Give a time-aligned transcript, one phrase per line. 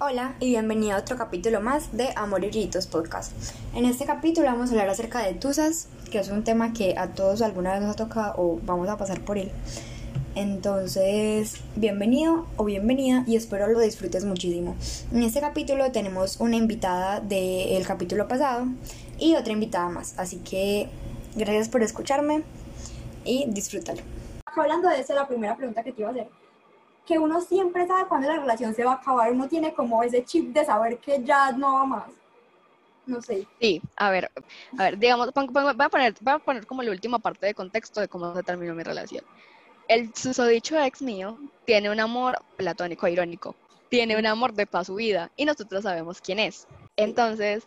[0.00, 3.32] Hola y bienvenido a otro capítulo más de Amor y Ritos Podcast.
[3.74, 7.14] En este capítulo vamos a hablar acerca de tusas, que es un tema que a
[7.14, 9.50] todos alguna vez nos ha tocado o vamos a pasar por él.
[10.36, 14.76] Entonces, bienvenido o bienvenida y espero lo disfrutes muchísimo.
[15.12, 18.66] En este capítulo tenemos una invitada del capítulo pasado
[19.18, 20.88] y otra invitada más, así que
[21.34, 22.44] gracias por escucharme
[23.24, 24.02] y disfrútalo.
[24.46, 26.37] Hablando de eso, la primera pregunta que te iba a hacer
[27.08, 30.22] que uno siempre sabe cuándo la relación se va a acabar, uno tiene como ese
[30.26, 32.10] chip de saber que ya no va más.
[33.06, 33.46] No sé.
[33.58, 34.30] Sí, a ver,
[34.76, 38.02] a ver, digamos, voy a poner, voy a poner como la última parte de contexto
[38.02, 39.24] de cómo se terminó mi relación.
[39.88, 43.56] El susodicho ex mío tiene un amor platónico irónico,
[43.88, 46.66] tiene un amor de paz su vida y nosotros sabemos quién es.
[46.96, 47.66] Entonces,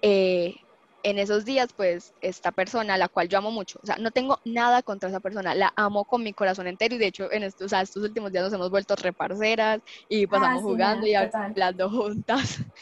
[0.00, 0.56] eh,
[1.02, 4.40] en esos días, pues, esta persona, la cual yo amo mucho, o sea, no tengo
[4.44, 7.66] nada contra esa persona, la amo con mi corazón entero y de hecho, en estos,
[7.66, 11.90] o sea, estos últimos días nos hemos vuelto reparceras y pasamos ah, jugando y hablando
[11.90, 12.58] juntas.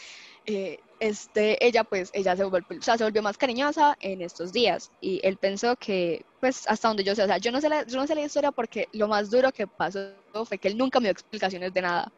[0.49, 4.53] Eh, este, ella pues, ella se volvió, o sea, se volvió más cariñosa en estos
[4.53, 7.69] días y él pensó que, pues, hasta donde yo sé, o sea, yo no sé
[7.69, 10.11] la, yo no sé la historia porque lo más duro que pasó
[10.45, 12.11] fue que él nunca me dio explicaciones de nada.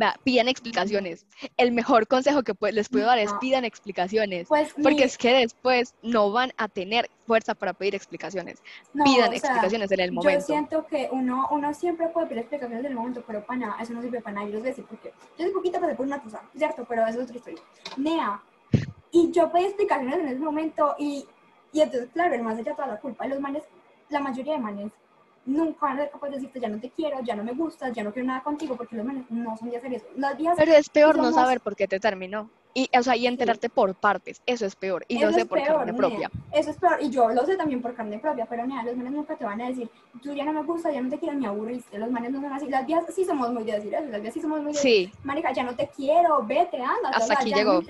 [0.00, 1.26] Va, pidan explicaciones.
[1.56, 5.94] El mejor consejo que les puedo dar es pidan explicaciones, pues, porque es que después
[6.02, 8.62] no van a tener fuerza para pedir explicaciones.
[8.92, 10.40] pidan explicaciones en el momento.
[10.40, 13.82] Yo siento que uno, uno siempre puede pedir explicaciones en el momento, pero para nada,
[13.82, 14.46] eso no sirve para nada.
[14.48, 16.84] Yo les voy a decir porque yo hace poquito pasé por una cosa, ¿cierto?
[16.88, 17.62] Pero eso es otra historia.
[17.96, 18.42] Nea,
[19.10, 21.26] y yo pedí explicaciones en ese momento y,
[21.72, 23.26] y entonces, claro, el man se echa toda la culpa.
[23.26, 23.62] Los manes,
[24.10, 24.92] la mayoría de manes
[25.46, 27.92] nunca van a ser capaces de decirte ya no te quiero, ya no me gustas,
[27.92, 30.06] ya no quiero nada contigo, porque los manes no son de hacer eso.
[30.56, 32.50] Pero es peor no saber por qué te terminó.
[32.74, 35.04] Y, o sea, y enterarte por partes, eso es peor.
[35.06, 36.30] Y lo sé por carne propia.
[36.52, 36.96] Eso es peor.
[37.02, 38.46] Y yo lo sé también por carne propia.
[38.46, 39.90] Pero mira, los manes nunca te van a decir,
[40.22, 41.98] tú ya no me gusta, ya no te quiero, me aburriste.
[41.98, 42.68] Los manes no son así.
[42.68, 44.08] Las vías sí somos muy de decir eso.
[44.08, 45.06] Las vías sí somos muy de sí.
[45.06, 47.10] decir, marica, ya no te quiero, vete, anda.
[47.12, 47.82] Hasta aquí llegó.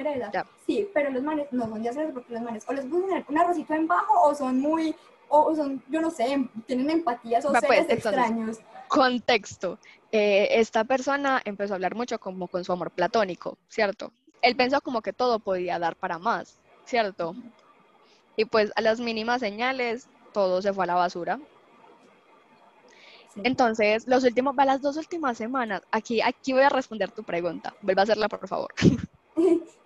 [0.66, 3.24] Sí, pero los manes no son de hacer eso porque los manes o les gusta
[3.28, 4.96] un arrocito en bajo o son muy
[5.34, 8.58] o son, yo no sé, tienen empatías o pues, seres extraños.
[8.88, 9.78] Contexto.
[10.10, 14.12] Eh, esta persona empezó a hablar mucho como con su amor platónico, ¿cierto?
[14.42, 17.34] Él pensó como que todo podía dar para más, ¿cierto?
[18.36, 21.40] Y pues a las mínimas señales todo se fue a la basura.
[23.36, 27.74] Entonces, los últimos, las dos últimas semanas, aquí, aquí voy a responder tu pregunta.
[27.80, 28.74] Vuelva a hacerla, por favor.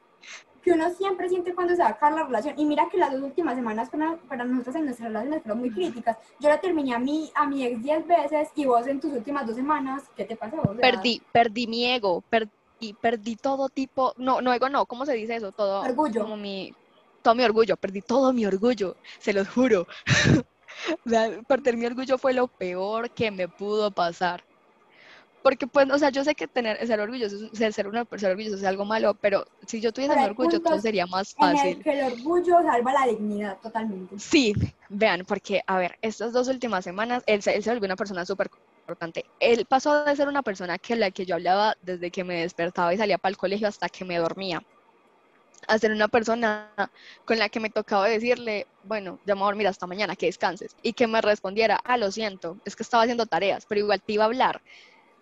[0.66, 2.59] que uno siempre siente cuando se va a acabar la relación.
[2.59, 5.71] Y mira que las dos últimas semanas para, para nosotros en nuestra relación fueron muy
[5.71, 6.16] críticas.
[6.41, 9.47] Yo la terminé a mi, a mi ex 10 veces y vos en tus últimas
[9.47, 10.56] dos semanas, ¿qué te pasó?
[10.81, 15.37] perdí, perdí mi ego, perdí, perdí todo tipo, no, no ego no, ¿cómo se dice
[15.37, 15.53] eso?
[15.53, 15.82] Todo.
[15.82, 16.22] Orgullo.
[16.22, 16.75] Como mi,
[17.22, 19.87] todo mi orgullo, perdí todo mi orgullo, se los juro.
[21.47, 24.43] Perder mi orgullo fue lo peor que me pudo pasar
[25.46, 28.56] porque pues, o sea, yo sé que tener, ser orgulloso, ser, ser una persona orgullosa
[28.56, 31.80] es algo malo, pero si yo tuviese orgullo, todo sería más fácil.
[31.84, 34.18] que el orgullo salva la dignidad totalmente.
[34.18, 34.54] Sí,
[34.88, 38.50] vean, porque, a ver, estas dos últimas semanas, él, él se volvió una persona súper
[38.80, 39.24] importante.
[39.38, 42.92] Él pasó de ser una persona que la que yo hablaba desde que me despertaba
[42.92, 44.64] y salía para el colegio hasta que me dormía
[45.68, 46.72] a ser una persona
[47.24, 50.26] con la que me tocaba decirle, bueno, ya me voy a dormir hasta mañana, que
[50.26, 54.02] descanses, y que me respondiera, ah, lo siento, es que estaba haciendo tareas, pero igual
[54.02, 54.60] te iba a hablar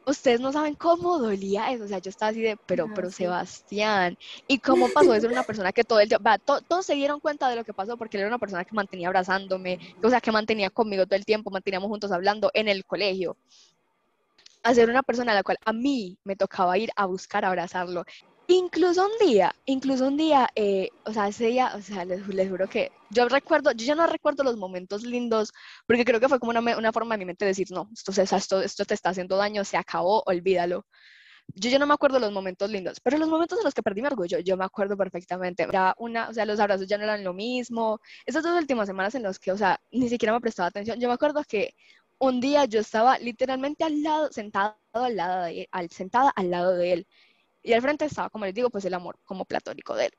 [0.06, 4.16] ustedes no saben cómo dolía eso, o sea, yo estaba así de, pero, pero Sebastián,
[4.46, 6.30] ¿y cómo pasó de ser una persona que todo el tiempo,
[6.68, 9.08] todos se dieron cuenta de lo que pasó porque él era una persona que mantenía
[9.08, 13.36] abrazándome, o sea, que mantenía conmigo todo el tiempo, manteníamos juntos hablando en el colegio,
[14.62, 18.04] a ser una persona a la cual a mí me tocaba ir a buscar abrazarlo.
[18.46, 22.68] Incluso un día, incluso un día, eh, o sea, ese día, o sea, les, juro
[22.68, 25.50] que yo recuerdo, yo ya no recuerdo los momentos lindos,
[25.86, 28.12] porque creo que fue como una, una forma de mi mente de decir, no, esto,
[28.20, 30.86] esto, esto te está haciendo daño, se acabó, olvídalo.
[31.54, 34.02] Yo ya no me acuerdo los momentos lindos, pero los momentos en los que perdí
[34.02, 35.64] mi orgullo, yo me acuerdo perfectamente.
[35.64, 38.00] Era una, o sea, los abrazos ya no eran lo mismo.
[38.26, 41.00] Esas dos últimas semanas en las que, o sea, ni siquiera me prestaba atención.
[41.00, 41.74] Yo me acuerdo que
[42.18, 46.74] un día yo estaba literalmente al lado, sentado al lado de al, sentada al lado
[46.74, 47.06] de él
[47.64, 50.12] y al frente estaba, como les digo, pues el amor como platónico de él.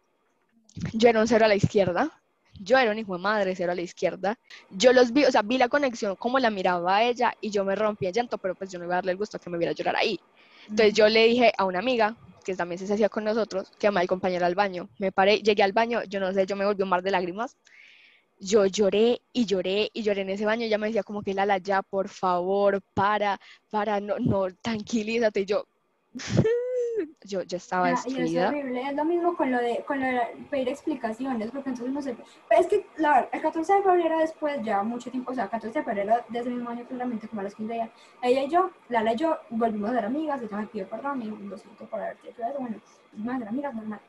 [0.94, 2.12] Yo era un cero a la izquierda,
[2.60, 4.38] yo era un hijo de madre, cero a la izquierda.
[4.70, 7.64] Yo los vi, o sea, vi la conexión, como la miraba a ella y yo
[7.64, 9.58] me rompí en llanto, pero pues yo no iba a darle el gusto que me
[9.58, 10.20] viera llorar ahí.
[10.70, 14.02] Entonces yo le dije a una amiga, que también se hacía con nosotros, que me
[14.02, 14.90] acompañara al baño.
[15.00, 17.58] Me paré, llegué al baño, yo no sé, yo me volví un mar de lágrimas.
[18.40, 20.66] Yo lloré y lloré y lloré en ese baño.
[20.66, 23.40] Ella me decía como que Lala, ya, por favor, para,
[23.70, 25.42] para, no, no, tranquilízate.
[25.42, 25.66] Y yo,
[27.24, 28.48] yo, yo estaba Ah, y es destruida.
[28.50, 32.02] horrible, es lo mismo con lo de, con lo de pedir explicaciones, porque entonces no
[32.02, 32.16] sé,
[32.50, 35.50] pero es que, la verdad, el 14 de febrero después, ya mucho tiempo, o sea,
[35.50, 37.90] 14 de febrero de ese mismo año, claramente, como a los 15 días,
[38.22, 41.26] ella y yo, Lala y yo, volvimos a ser amigas, ella me pidió perdón, me
[41.26, 42.78] dijo, lo siento por haberte hecho eso, bueno,
[43.12, 44.00] volvimos a ser amigas, normal.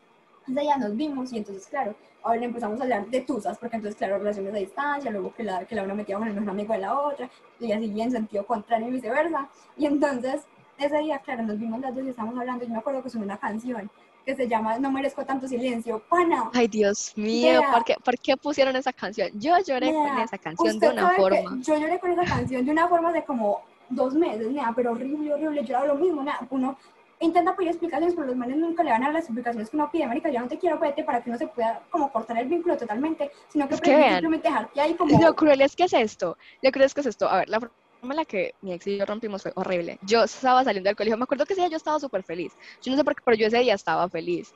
[0.48, 3.98] Entonces ya nos vimos y entonces, claro, ahora empezamos a hablar de tusas, porque entonces,
[3.98, 6.72] claro, relaciones a distancia, luego que la, que la una metía con el mejor amigo
[6.72, 7.28] de la otra,
[7.58, 9.48] y así en sentido contrario y viceversa.
[9.76, 10.42] Y entonces,
[10.78, 13.24] ese día, claro, nos vimos las dos y estábamos hablando, y me acuerdo que sonó
[13.24, 13.90] una canción
[14.24, 16.50] que se llama No merezco tanto silencio, pana.
[16.52, 17.72] Ay, Dios mío, Vea.
[17.72, 19.28] ¿por qué, por qué pusieron esa canción?
[19.34, 21.58] Yo lloré con Nea, esa canción usted de una forma.
[21.62, 25.32] Yo lloré con esa canción de una forma de como dos meses, nea, pero horrible,
[25.32, 25.64] horrible.
[25.64, 26.38] Yo era lo mismo, nea.
[26.50, 26.76] Uno
[27.20, 29.88] intenta pedir explicaciones, pero los manes nunca le van a dar las explicaciones que uno
[29.92, 30.08] pide.
[30.08, 32.76] Marica, yo no te quiero, vete, para que uno se pueda como cortar el vínculo
[32.76, 34.10] totalmente, sino que Es que vean.
[34.14, 35.20] simplemente dejarte ahí como...
[35.20, 36.36] Lo cruel es que es esto.
[36.62, 37.28] Lo cruel es que es esto.
[37.28, 37.60] A ver, la
[38.02, 39.98] en la que mi ex y yo rompimos fue horrible.
[40.02, 41.16] Yo estaba saliendo del colegio.
[41.16, 42.52] Me acuerdo que ese día yo estaba súper feliz.
[42.82, 44.48] Yo no sé por qué, pero yo ese día estaba feliz.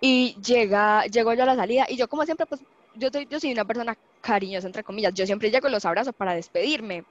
[0.00, 2.60] Y llega, llegó yo a la salida y yo como siempre, pues,
[2.96, 5.14] yo, soy- yo soy una persona cariñosa, entre comillas.
[5.14, 7.04] Yo siempre llego los abrazo para despedirme.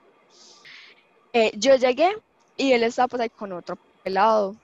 [1.34, 2.16] Eh, yo llegué
[2.58, 4.56] y él estaba pues ahí con otro pelado.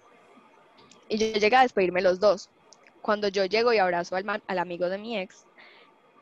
[1.10, 2.50] Y yo llegué a despedirme los dos.
[3.02, 5.46] Cuando yo llego y abrazo al, man- al amigo de mi ex,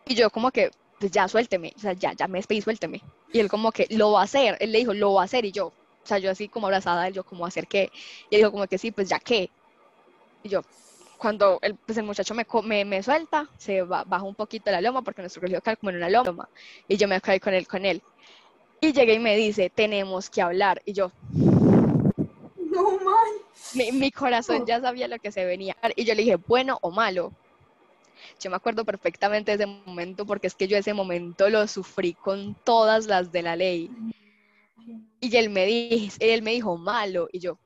[0.05, 3.01] y yo como que, pues ya suélteme, o sea, ya, ya me despedí, suélteme.
[3.31, 5.45] Y él como que, lo va a hacer, él le dijo, lo va a hacer,
[5.45, 5.73] y yo, o
[6.07, 7.89] sea, yo así como abrazada a él, yo como, ¿hacer qué?
[8.29, 9.49] Y él dijo como que sí, pues ya qué.
[10.43, 10.61] Y yo,
[11.17, 14.81] cuando el, pues el muchacho me, me, me suelta, se ba- baja un poquito la
[14.81, 16.47] loma, porque nuestro colegio cae como en una loma,
[16.87, 18.01] y yo me caí con él, con él.
[18.79, 23.15] Y llegué y me dice, tenemos que hablar, y yo, No, man.
[23.73, 25.75] mi, mi corazón ya sabía lo que se venía.
[25.95, 27.31] Y yo le dije, bueno o malo.
[28.39, 32.13] Yo me acuerdo perfectamente de ese momento porque es que yo ese momento lo sufrí
[32.13, 33.89] con todas las de la ley.
[35.19, 37.57] Y él me, dijo, él me malo y yo,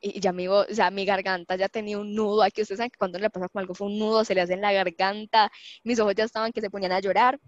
[0.00, 2.60] y ya amigo, o sea, mi garganta ya tenía un nudo aquí.
[2.60, 4.60] Ustedes saben que cuando le pasa como algo fue un nudo, se le hace en
[4.60, 5.50] la garganta,
[5.82, 7.40] mis ojos ya estaban que se ponían a llorar.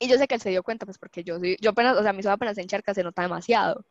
[0.00, 2.12] Y yo sé que él se dio cuenta, pues porque yo, yo apenas, o sea,
[2.12, 3.84] mis ojos apenas se encharcan, se nota demasiado.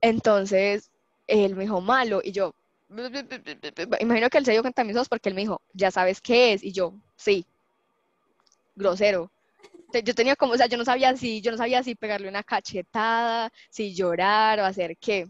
[0.00, 0.90] Entonces,
[1.26, 2.54] él me dijo malo y yo,
[4.00, 6.20] imagino que él se dio cuenta de mis ojos porque él me dijo, ya sabes
[6.20, 6.62] qué es.
[6.62, 7.46] Y yo, sí,
[8.76, 9.30] grosero.
[10.04, 12.42] Yo tenía como, o sea, yo no sabía si, yo no sabía si pegarle una
[12.42, 15.26] cachetada, si llorar o hacer qué.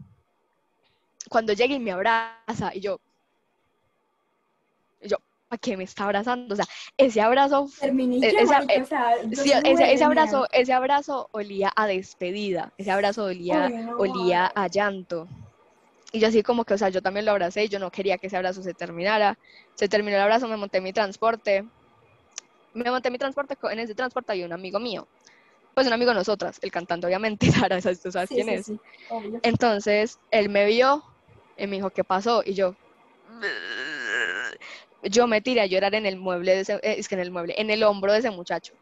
[1.29, 2.99] Cuando llega y me abraza y yo,
[5.01, 5.17] y yo,
[5.51, 6.55] ¿a qué me está abrazando?
[6.55, 6.67] O sea,
[6.97, 11.73] ese abrazo Eh, esa- marica, o sea, yo Sí, soy ese, abrazo, ese abrazo olía
[11.77, 15.29] a despedida, ese abrazo olía, no, olía a llanto.
[16.15, 18.19] Y yo así como que, o sea, yo también lo abracé y yo no quería
[18.19, 19.37] que ese abrazo se terminara.
[19.75, 21.65] Se terminó el abrazo, me monté en mi transporte.
[22.73, 25.09] Me monté en mi transporte, en ese transporte había un amigo mío.
[25.75, 28.59] Pues un amigo de nosotras, el cantante obviamente, Sara, ¿sabes- ¿tú sabes Sí, quién sí,
[28.59, 28.65] es?
[28.65, 28.81] sí.
[29.43, 31.03] Entonces, él me vio
[31.57, 32.43] y me dijo, ¿qué pasó?
[32.45, 32.77] Y yo,
[35.03, 37.31] yo me tiré a llorar en el mueble, de ese, eh, es que en el
[37.31, 38.75] mueble, en el hombro de ese muchacho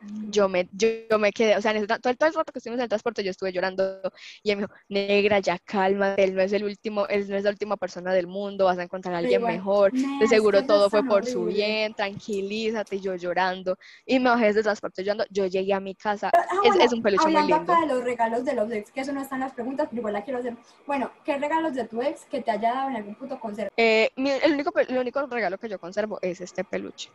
[0.00, 2.34] yo me, yo, yo me quedé, o sea, en ese tra- todo, el- todo el
[2.34, 4.00] rato que estuvimos en el transporte yo estuve llorando
[4.42, 7.44] y él me dijo, negra, ya cálmate, él no es el último, él no es
[7.44, 10.58] la última persona del mundo, vas a encontrar a Pero alguien igual, mejor, de seguro
[10.58, 13.76] eso todo fue por su bien, tranquilízate, yo llorando,
[14.06, 16.84] y me bajé desde el transporte llorando, yo llegué a mi casa, Ah, es, bueno,
[16.84, 17.72] es un peluche muy hablando lindo.
[17.72, 20.00] acá de los regalos de los ex, que eso no está en las preguntas, pero
[20.00, 20.56] igual la quiero hacer.
[20.86, 23.68] Bueno, ¿qué regalos de tu ex que te haya dado en algún punto conserva?
[23.76, 27.10] Eh, mi- el, único, el único regalo que yo conservo es este peluche.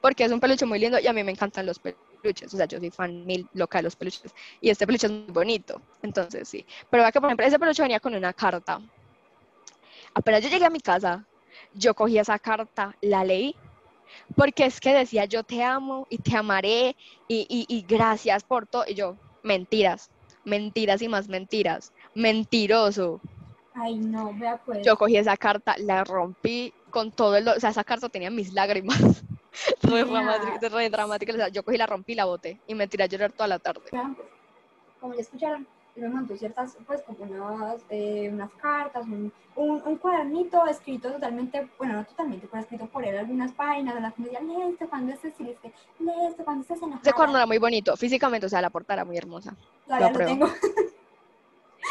[0.00, 2.52] Porque es un peluche muy lindo y a mí me encantan los peluches.
[2.52, 4.34] O sea, yo soy fan mil loca de los peluches.
[4.60, 5.80] Y este peluche es muy bonito.
[6.02, 6.64] Entonces, sí.
[6.90, 8.80] Pero vea que, por ejemplo, ese peluche venía con una carta.
[10.14, 11.26] Apenas yo llegué a mi casa,
[11.74, 13.54] yo cogí esa carta, la leí.
[14.34, 16.96] Porque es que decía, yo te amo y te amaré
[17.28, 18.84] y, y, y gracias por todo.
[18.86, 20.10] Y yo, mentiras,
[20.44, 21.92] mentiras y más mentiras.
[22.14, 23.20] Mentiroso.
[23.74, 24.84] Ay, no, vea pues.
[24.84, 27.46] Yo cogí esa carta, la rompí con todo el...
[27.48, 28.98] O sea, esa carta tenía mis lágrimas.
[29.82, 30.04] Mira.
[30.04, 32.60] dramática, re dramática, o sea, yo cogí, la rompí y la boté.
[32.66, 33.82] Y me tiré a llorar toda la tarde.
[35.00, 39.96] Como ya escucharon, me mandó ciertas, pues, como unas, eh, unas cartas, un, un, un
[39.96, 44.22] cuadernito escrito totalmente, bueno, no totalmente, pero escrito por él algunas páginas en las que
[44.22, 47.00] me decía, lee esto cuando estés triste, lee esto cuando estés enojada.
[47.02, 49.56] Ese cuaderno era muy bonito, físicamente, o sea, la portada era muy hermosa.
[49.86, 50.46] Todavía lo lo tengo.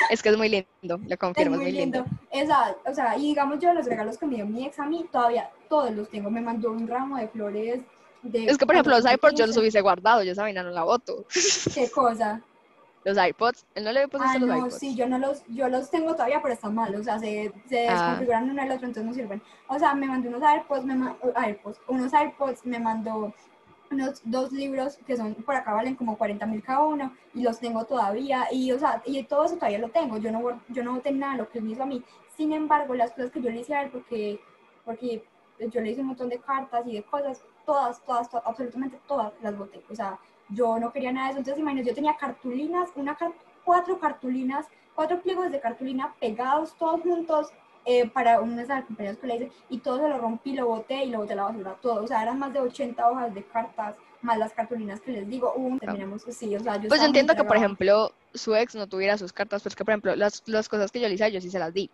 [0.10, 2.04] Es que es muy lindo, lo confirmo, es muy muy lindo.
[2.04, 2.20] lindo.
[2.32, 5.06] Esa, o sea, y digamos yo los regalos que me dio mi ex a mí,
[5.12, 6.30] todavía todos los tengo.
[6.30, 7.82] Me mandó un ramo de flores.
[8.22, 10.72] De Es que, por ejemplo, los iPods yo los hubiese guardado, yo esa vaina no
[10.72, 11.26] la boto.
[11.74, 12.42] ¿Qué cosa?
[13.04, 14.80] Los iPods, él no le puso Ah, los no, iPods.
[14.80, 17.88] sí, yo no los, yo los tengo todavía, pero están mal, o sea, se, se
[17.88, 17.92] Ah.
[17.94, 19.44] desconfiguran uno al otro, entonces no sirven.
[19.68, 23.32] O sea, me mandó unos AirPods, me ma- AirPods, unos AirPods, me mandó
[23.92, 27.60] unos dos libros que son, por acá valen como 40 mil cada uno, y los
[27.60, 30.94] tengo todavía, y o sea, y todo eso todavía lo tengo, yo no, yo no
[30.96, 32.04] boté nada lo que él me hizo a mí,
[32.38, 34.40] Sin embargo, las cosas que yo le hice a él, porque,
[34.84, 35.24] porque
[35.60, 39.34] yo le hice un montón de cartas y de cosas, todas, todas, todas absolutamente todas
[39.42, 39.82] las boté.
[39.90, 41.40] O sea, yo no quería nada de eso.
[41.40, 43.18] Entonces, imagínate, yo tenía cartulinas, una
[43.64, 47.52] cuatro cartulinas, cuatro pliegos de cartulina pegados todos juntos
[47.86, 51.12] eh, para unas compañeros que le hice y todo se lo rompí, lo boté y
[51.12, 52.04] lo boté a la basura, todo.
[52.04, 55.54] O sea, eran más de 80 hojas de cartas, más las cartulinas que les digo.
[55.56, 58.88] Uh, terminamos, sí, o sea, yo Pues yo entiendo que, por ejemplo, su ex no
[58.88, 61.42] tuviera sus cartas, pues que, por ejemplo, las, las cosas que yo le hice, yo
[61.42, 61.90] sí se las di.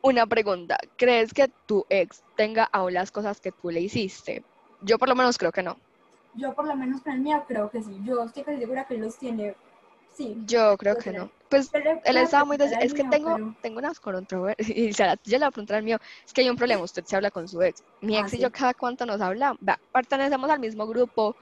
[0.00, 4.42] Una pregunta, ¿crees que tu ex tenga aún las cosas que tú le hiciste?
[4.80, 5.76] Yo por lo menos creo que no.
[6.34, 8.00] Yo por lo menos con el mío creo que sí.
[8.04, 9.54] Yo estoy casi segura que él los tiene.
[10.14, 10.36] Sí.
[10.46, 11.30] Yo creo que no.
[11.48, 12.56] Pues él estaba muy...
[12.80, 14.68] Es que tengo, tengo unas controversias.
[14.76, 15.98] Y yo le voy a preguntar al mío.
[16.24, 16.82] Es que hay un problema.
[16.82, 17.82] Usted se habla con su ex.
[18.00, 19.56] Mi ex ah, y yo cada cuánto nos habla.
[19.92, 21.36] pertenecemos al mismo grupo.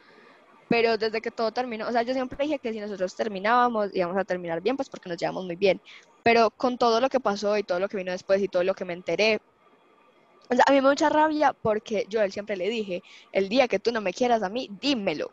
[0.68, 4.16] Pero desde que todo terminó, o sea, yo siempre dije que si nosotros terminábamos íbamos
[4.16, 5.82] a terminar bien, pues porque nos llevamos muy bien.
[6.22, 8.72] Pero con todo lo que pasó y todo lo que vino después y todo lo
[8.72, 9.38] que me enteré,
[10.48, 13.02] o sea, a mí me da mucha rabia porque yo a él siempre le dije,
[13.32, 15.30] el día que tú no me quieras a mí, dímelo.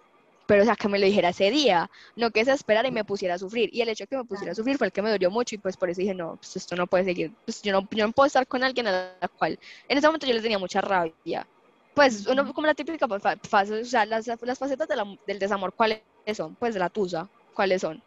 [0.50, 3.04] Pero, o sea, que me lo dijera ese día, no que se esperara y me
[3.04, 3.70] pusiera a sufrir.
[3.72, 5.54] Y el hecho de que me pusiera a sufrir fue el que me dolió mucho
[5.54, 7.32] y pues por eso dije, no, pues esto no puede seguir.
[7.46, 10.26] Pues yo no, yo no puedo estar con alguien a la cual, en ese momento
[10.26, 11.46] yo le tenía mucha rabia.
[11.94, 13.06] Pues uno como la típica
[13.44, 14.88] fase, o sea, las, las facetas
[15.28, 16.02] del desamor, ¿cuáles
[16.34, 16.56] son?
[16.56, 18.02] Pues de la tusa, ¿cuáles son?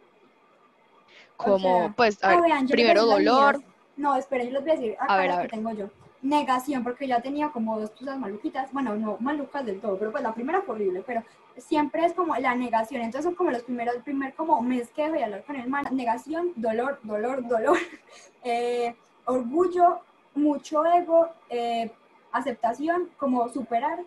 [1.36, 3.62] Como, pues, a ver, primero dolor.
[3.96, 5.46] No, espera, yo les voy a decir, acá a ver, a ver.
[5.46, 5.88] que tengo yo
[6.22, 10.22] negación, porque ya tenía como dos cosas maluquitas, bueno, no malucas del todo, pero pues
[10.22, 11.22] la primera fue horrible, pero
[11.56, 15.04] siempre es como la negación, entonces son como los primeros, el primer como mes que
[15.04, 17.76] hablar con el man, negación, dolor, dolor, dolor,
[18.44, 20.00] eh, orgullo,
[20.34, 21.90] mucho ego, eh,
[22.30, 24.00] aceptación, como superar,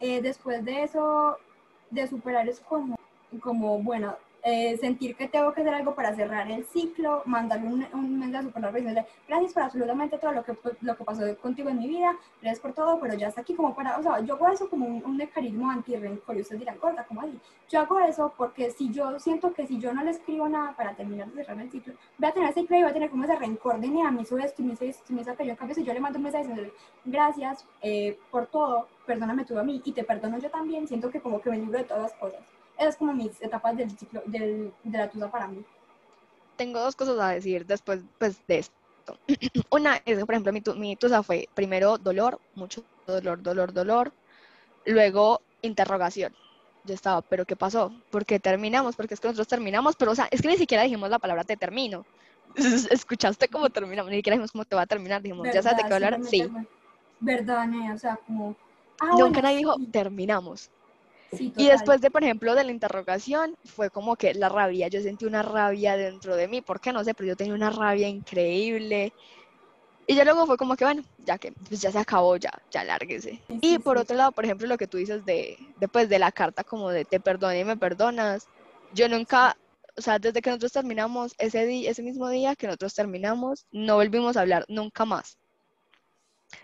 [0.00, 1.38] eh, después de eso,
[1.90, 2.96] de superar es como,
[3.40, 4.16] como, bueno,
[4.48, 8.44] eh, sentir que tengo que hacer algo para cerrar el ciclo, mandarle un, un mensaje
[8.44, 11.88] super largo diciéndole gracias por absolutamente todo lo que, lo que pasó contigo en mi
[11.88, 14.70] vida, gracias por todo, pero ya está aquí como para, o sea, yo hago eso
[14.70, 17.40] como un, mecanismo anti-rencor y ustedes dirán, corta, ¿cómo así?
[17.68, 20.94] Yo hago eso porque si yo siento que si yo no le escribo nada para
[20.94, 23.24] terminar de cerrar el ciclo, voy a tener ese ciclo y voy a tener como
[23.24, 25.82] ese rencor de, a mí hizo esto me hizo esto me hizo En cambio, si
[25.82, 26.72] yo le mando un mensaje diciéndole
[27.04, 31.20] gracias eh, por todo, perdóname tú a mí y te perdono yo también, siento que
[31.20, 32.55] como que me libro de todas cosas.
[32.76, 35.64] Esas es como mis etapas del ciclo del, de la tusa para mí.
[36.56, 39.18] Tengo dos cosas a decir después pues, de esto.
[39.70, 44.12] Una es por ejemplo, mi, mi tusa fue primero dolor, mucho dolor, dolor, dolor.
[44.84, 46.34] Luego interrogación.
[46.84, 47.92] Yo estaba, ¿pero qué pasó?
[48.10, 48.94] ¿Por qué terminamos?
[48.94, 51.44] Porque es que nosotros terminamos, pero o sea, es que ni siquiera dijimos la palabra
[51.44, 52.04] te termino.
[52.90, 54.10] ¿Escuchaste cómo terminamos?
[54.10, 55.22] Ni siquiera dijimos cómo te va a terminar.
[55.22, 56.20] Dijimos, ¿ya sabes de qué hablar?
[56.24, 56.48] Sí.
[57.20, 58.54] Verdad, o sea, como...
[59.00, 60.70] Ah, Nunca nadie dijo, terminamos
[61.32, 65.24] y después de, por ejemplo, de la interrogación, fue como que la rabia, yo sentí
[65.24, 66.92] una rabia dentro de mí, ¿por qué?
[66.92, 69.12] No sé, pero yo tenía una rabia increíble.
[70.06, 72.84] Y ya luego fue como que, bueno, ya que pues ya se acabó, ya, ya
[72.84, 73.40] lárguese.
[73.48, 76.62] y por otro lado, por ejemplo, lo que tú dices de, después de la carta
[76.62, 78.46] como de te perdono y me perdonas,
[78.94, 79.56] yo nunca,
[79.96, 83.96] o sea, desde que nosotros terminamos, ese, día, ese mismo día que nosotros terminamos, no
[83.96, 85.38] volvimos a hablar nunca más.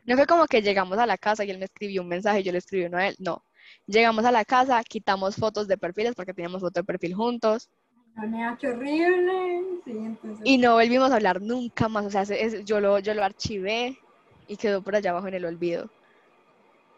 [0.05, 2.43] No fue como que llegamos a la casa y él me escribió un mensaje y
[2.45, 3.45] yo le escribí uno a él, no.
[3.87, 7.69] Llegamos a la casa, quitamos fotos de perfiles porque teníamos foto de perfil juntos.
[8.61, 9.63] qué horrible.
[10.45, 12.07] Y no volvimos a hablar nunca más.
[12.07, 12.25] O sea,
[12.65, 13.99] yo, lo, yo lo archivé
[14.47, 15.91] y quedó por allá abajo en el olvido.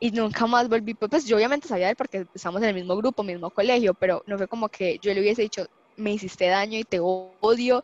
[0.00, 0.94] Y nunca más volví.
[0.94, 3.94] Pues, pues yo obviamente sabía de él porque estamos en el mismo grupo, mismo colegio,
[3.94, 5.66] pero no fue como que yo le hubiese dicho,
[5.96, 7.82] me hiciste daño y te odio.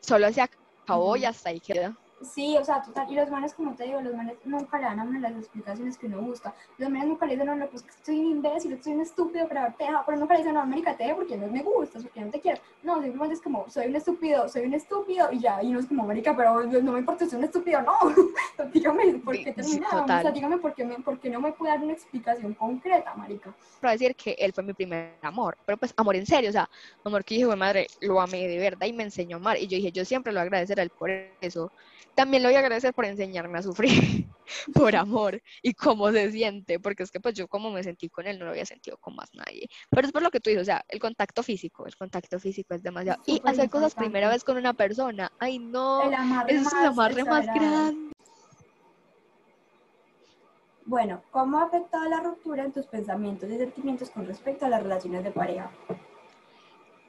[0.00, 1.96] Solo se acabó y hasta ahí queda.
[2.26, 5.00] Sí, o sea, total, y los manes, como te digo, los manes nunca le dan
[5.00, 6.54] a uno las explicaciones que uno busca.
[6.78, 9.46] Los manes nunca le dicen, no, no, pues que soy un imbécil, soy un estúpido
[9.46, 12.20] para haberte dejado, pero nunca le dicen, no, América, te porque no me gusta, porque
[12.20, 12.60] no te quiero.
[12.82, 15.86] No, simplemente es como, soy un estúpido, soy un estúpido, y ya, y no es
[15.86, 17.96] como, América, pero no me importa, soy un estúpido, no.
[18.72, 20.02] dígame, ¿por qué terminamos?
[20.02, 23.14] o sea, dígame, ¿por qué, me, ¿por qué no me puede dar una explicación concreta,
[23.14, 23.54] Marica?
[23.80, 26.68] Para decir que él fue mi primer amor, pero pues amor en serio, o sea,
[27.04, 29.76] amor que dije, madre, lo amé de verdad y me enseñó a amar, y yo
[29.76, 31.70] dije, yo siempre lo agradeceré a él por eso
[32.16, 34.26] también lo voy a agradecer por enseñarme a sufrir,
[34.74, 38.26] por amor y cómo se siente, porque es que pues yo como me sentí con
[38.26, 39.68] él no lo había sentido con más nadie.
[39.90, 42.74] Pero es por lo que tú dices, o sea, el contacto físico, el contacto físico
[42.74, 43.22] es demasiado.
[43.26, 46.10] y hacer cosas primera vez con una persona, ay no,
[46.48, 48.10] es el amarre más grande.
[50.86, 54.82] Bueno, ¿cómo ha afectado la ruptura en tus pensamientos y sentimientos con respecto a las
[54.82, 55.70] relaciones de pareja?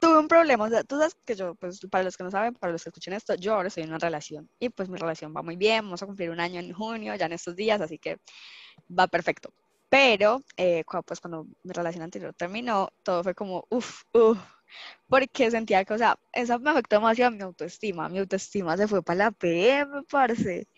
[0.00, 2.54] Tuve un problema, o sea, tú sabes que yo, pues para los que no saben,
[2.54, 5.34] para los que escuchen esto, yo ahora estoy en una relación y pues mi relación
[5.36, 7.98] va muy bien, vamos a cumplir un año en junio, ya en estos días, así
[7.98, 8.18] que
[8.98, 9.52] va perfecto.
[9.90, 14.38] Pero, eh, pues cuando mi relación anterior terminó, todo fue como, uff, uff,
[15.08, 18.08] porque sentía que, o sea, eso me afectó demasiado mi autoestima.
[18.08, 20.68] Mi autoestima se fue para la PM, parce.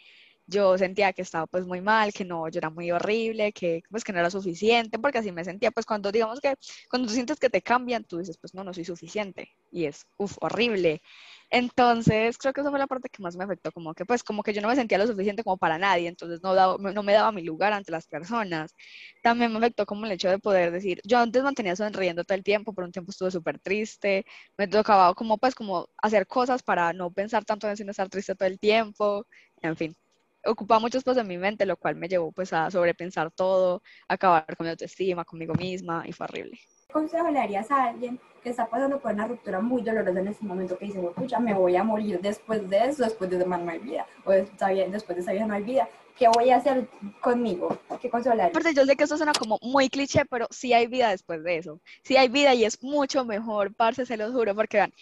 [0.50, 4.04] Yo sentía que estaba pues muy mal, que no, yo era muy horrible, que pues
[4.04, 6.54] que no era suficiente, porque así me sentía, pues cuando digamos que,
[6.88, 10.06] cuando tú sientes que te cambian, tú dices, pues no, no soy suficiente, y es,
[10.18, 11.02] uff, horrible.
[11.50, 14.42] Entonces, creo que esa fue la parte que más me afectó, como que pues como
[14.42, 17.32] que yo no me sentía lo suficiente como para nadie, entonces no, no me daba
[17.32, 18.74] mi lugar ante las personas.
[19.22, 22.44] También me afectó como el hecho de poder decir, yo antes mantenía sonriendo todo el
[22.44, 24.24] tiempo, por un tiempo estuve súper triste,
[24.56, 28.48] me tocaba como pues como hacer cosas para no pensar tanto en estar triste todo
[28.48, 29.26] el tiempo,
[29.62, 29.96] en fin.
[30.44, 34.44] Ocupaba mucho espacio en mi mente, lo cual me llevó pues a sobrepensar todo, acabar
[34.56, 36.58] con mi autoestima, conmigo misma, y fue horrible.
[36.86, 40.28] ¿Qué consejo le darías a alguien que está pasando por una ruptura muy dolorosa en
[40.28, 43.46] este momento que dice, escucha, me voy a morir después de eso, después de esa
[43.46, 46.88] no hay vida, o después de esa vida no hay vida, ¿qué voy a hacer
[47.20, 47.78] conmigo?
[48.00, 48.74] ¿Qué consejo le darías?
[48.74, 51.80] yo sé que eso suena como muy cliché, pero sí hay vida después de eso,
[52.02, 54.92] sí hay vida y es mucho mejor, parce, se lo juro, porque vean,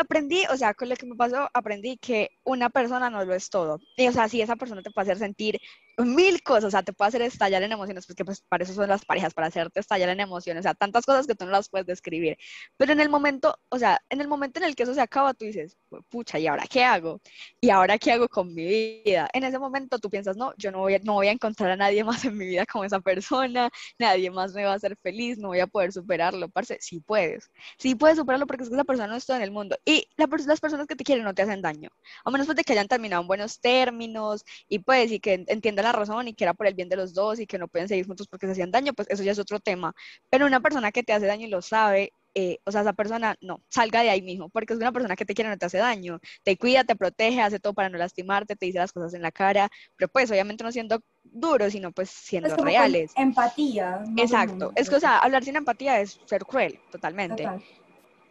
[0.00, 3.50] aprendí, o sea, con lo que me pasó, aprendí que una persona no lo es
[3.50, 3.78] todo.
[3.96, 5.58] Y, o sea, si esa persona te puede hacer sentir
[6.04, 8.88] mil cosas, o sea, te puede hacer estallar en emociones, porque pues para eso son
[8.88, 11.68] las parejas, para hacerte estallar en emociones, o sea, tantas cosas que tú no las
[11.68, 12.36] puedes describir.
[12.76, 15.34] Pero en el momento, o sea, en el momento en el que eso se acaba,
[15.34, 15.76] tú dices,
[16.08, 17.20] pucha, ¿y ahora qué hago?
[17.60, 18.66] ¿Y ahora qué hago con mi
[19.04, 19.28] vida?
[19.32, 21.76] En ese momento tú piensas, no, yo no voy a, no voy a encontrar a
[21.76, 25.38] nadie más en mi vida como esa persona, nadie más me va a hacer feliz,
[25.38, 28.84] no voy a poder superarlo, parce, sí puedes, sí puedes superarlo porque es que esa
[28.84, 29.76] persona no está en el mundo.
[29.84, 31.90] Y la, las personas que te quieren no te hacen daño,
[32.24, 35.84] a menos pues de que hayan terminado en buenos términos y pues, y que entiendan
[35.84, 37.88] la razón y que era por el bien de los dos y que no pueden
[37.88, 39.94] seguir juntos porque se hacían daño, pues eso ya es otro tema.
[40.28, 43.36] Pero una persona que te hace daño y lo sabe, eh, o sea, esa persona
[43.40, 45.78] no, salga de ahí mismo, porque es una persona que te quiere, no te hace
[45.78, 49.22] daño, te cuida, te protege, hace todo para no lastimarte, te dice las cosas en
[49.22, 53.12] la cara, pero pues obviamente no siendo duro, sino pues siendo reales.
[53.16, 54.04] Empatía.
[54.16, 57.48] Exacto, es que, o sea, hablar sin empatía es ser cruel, totalmente.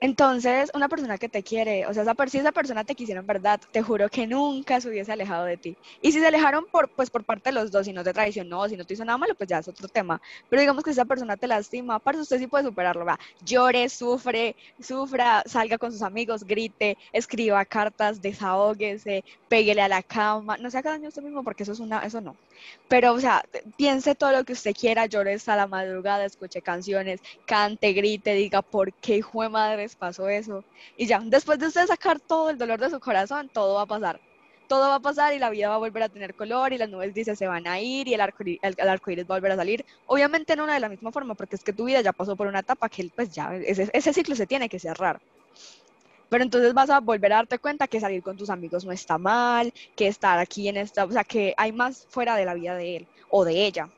[0.02, 3.60] Entonces, una persona que te quiere, o sea, si esa persona te quisiera en verdad,
[3.72, 5.78] te juro que nunca se hubiese alejado de ti.
[6.00, 8.68] Y si se alejaron por, pues, por parte de los dos, si no te traicionó,
[8.70, 10.22] si no te hizo nada malo, pues ya es otro tema.
[10.48, 14.56] Pero digamos que esa persona te lastima, para usted sí puede superarlo, va, llore, sufre,
[14.80, 20.78] sufra, salga con sus amigos, grite, escriba cartas, desahóguese, péguele a la cama, no se
[20.78, 22.38] haga daño a usted mismo porque eso es una, eso no.
[22.88, 23.44] Pero, o sea,
[23.78, 28.62] piense todo lo que usted quiera, llore hasta la madrugada, escuche canciones, cante, grite, diga
[28.62, 30.64] por qué hijo de madre pasó eso.
[30.98, 33.86] Y ya, después de usted sacar todo el dolor de su corazón, todo va a
[33.86, 34.20] pasar.
[34.68, 36.90] Todo va a pasar y la vida va a volver a tener color y las
[36.90, 39.54] nubes dice se van a ir y el arco, el, arco iris va a volver
[39.54, 39.86] a salir.
[40.06, 42.60] Obviamente no de la misma forma, porque es que tu vida ya pasó por una
[42.60, 45.20] etapa que pues ya, ese, ese ciclo se tiene que cerrar.
[46.30, 49.18] Pero entonces vas a volver a darte cuenta que salir con tus amigos no está
[49.18, 52.76] mal, que estar aquí en esta, o sea, que hay más fuera de la vida
[52.76, 53.90] de él o de ella,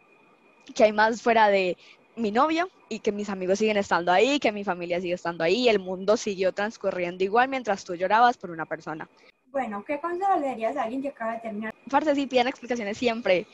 [0.73, 1.77] que hay más fuera de,
[2.15, 5.69] mi novio y que mis amigos siguen estando ahí, que mi familia sigue estando ahí,
[5.69, 9.07] el mundo siguió transcurriendo igual mientras tú llorabas por una persona.
[9.51, 11.73] Bueno, ¿qué consejo le darías a alguien que acaba de terminar?
[11.89, 13.47] Parce, sí, piden explicaciones siempre.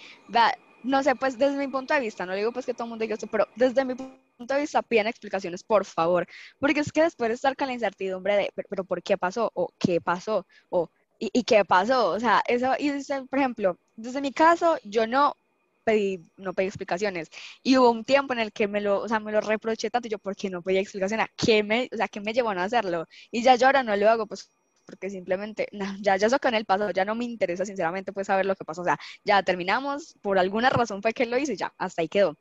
[0.83, 3.03] no sé, pues desde mi punto de vista, no digo pues que todo el mundo
[3.03, 6.27] diga esto, pero desde mi punto de vista piden explicaciones, por favor,
[6.59, 9.51] porque es que después de estar con la incertidumbre de, pero, ¿por qué pasó?
[9.55, 10.45] ¿O qué pasó?
[10.69, 12.09] ¿O y, qué pasó?
[12.11, 12.91] O sea, eso, y
[13.27, 15.35] por ejemplo, desde mi caso, yo no
[15.83, 17.29] pedí, no pedí explicaciones.
[17.63, 20.09] Y hubo un tiempo en el que me lo, o sea, me lo reproché tanto,
[20.09, 21.27] yo, ¿por qué no pedí explicaciones?
[21.35, 23.05] ¿Qué me, o sea, ¿qué me llevó a no hacerlo?
[23.31, 24.51] Y ya yo ahora no lo hago, pues
[24.87, 25.67] porque simplemente,
[26.01, 28.65] ya, ya eso con el pasado, ya no me interesa sinceramente pues saber lo que
[28.65, 32.07] pasó, o sea, ya terminamos, por alguna razón fue que lo hice, ya, hasta ahí
[32.09, 32.37] quedó.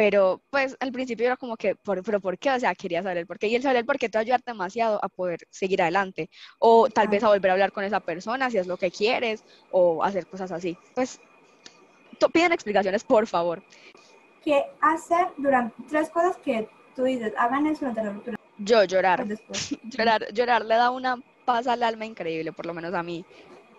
[0.00, 2.50] Pero pues al principio era como que, ¿por, pero ¿por qué?
[2.50, 3.48] O sea, quería saber el por qué.
[3.48, 6.30] Y el saber el por qué te va a ayudar demasiado a poder seguir adelante.
[6.58, 9.44] O tal vez a volver a hablar con esa persona si es lo que quieres,
[9.70, 10.78] o hacer cosas así.
[10.94, 11.20] Pues
[12.32, 13.62] piden explicaciones, por favor.
[14.42, 18.38] ¿Qué hacer durante tres cosas que tú dices, hagan eso durante la ruptura?
[18.56, 19.26] Yo llorar.
[19.82, 23.22] llorar, llorar le da una paz al alma increíble, por lo menos a mí.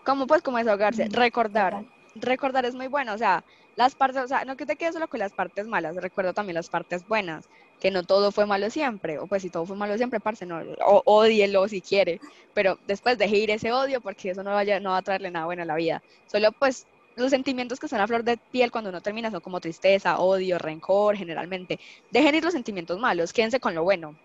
[0.06, 1.08] ¿Cómo pues como desahogarse?
[1.10, 1.84] Recordar.
[2.14, 3.44] Recordar es muy bueno, o sea,
[3.76, 6.56] las partes, o sea, no que te quedes solo con las partes malas, recuerdo también
[6.56, 7.48] las partes buenas,
[7.80, 10.62] que no todo fue malo siempre, o pues si todo fue malo siempre, parce, no,
[10.86, 12.20] o, odielo si quiere,
[12.54, 15.66] pero después deje ir ese odio porque eso no, va a traerle nada bueno a
[15.66, 16.04] la vida.
[16.28, 19.60] Solo pues los sentimientos que están a flor de piel cuando uno termina son como
[19.60, 21.80] tristeza, odio, rencor, generalmente.
[22.12, 24.16] Dejen ir los sentimientos malos, quédense con lo bueno.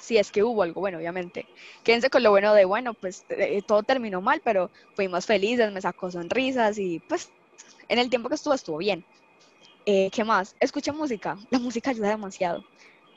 [0.00, 1.46] Si es que hubo algo bueno, obviamente.
[1.84, 5.80] Quédense con lo bueno de, bueno, pues eh, todo terminó mal, pero fuimos felices, me
[5.80, 7.30] sacó sonrisas y pues
[7.92, 9.04] en el tiempo que estuvo, estuvo bien.
[9.84, 10.56] Eh, ¿Qué más?
[10.60, 11.36] Escucha música.
[11.50, 12.64] La música ayuda demasiado.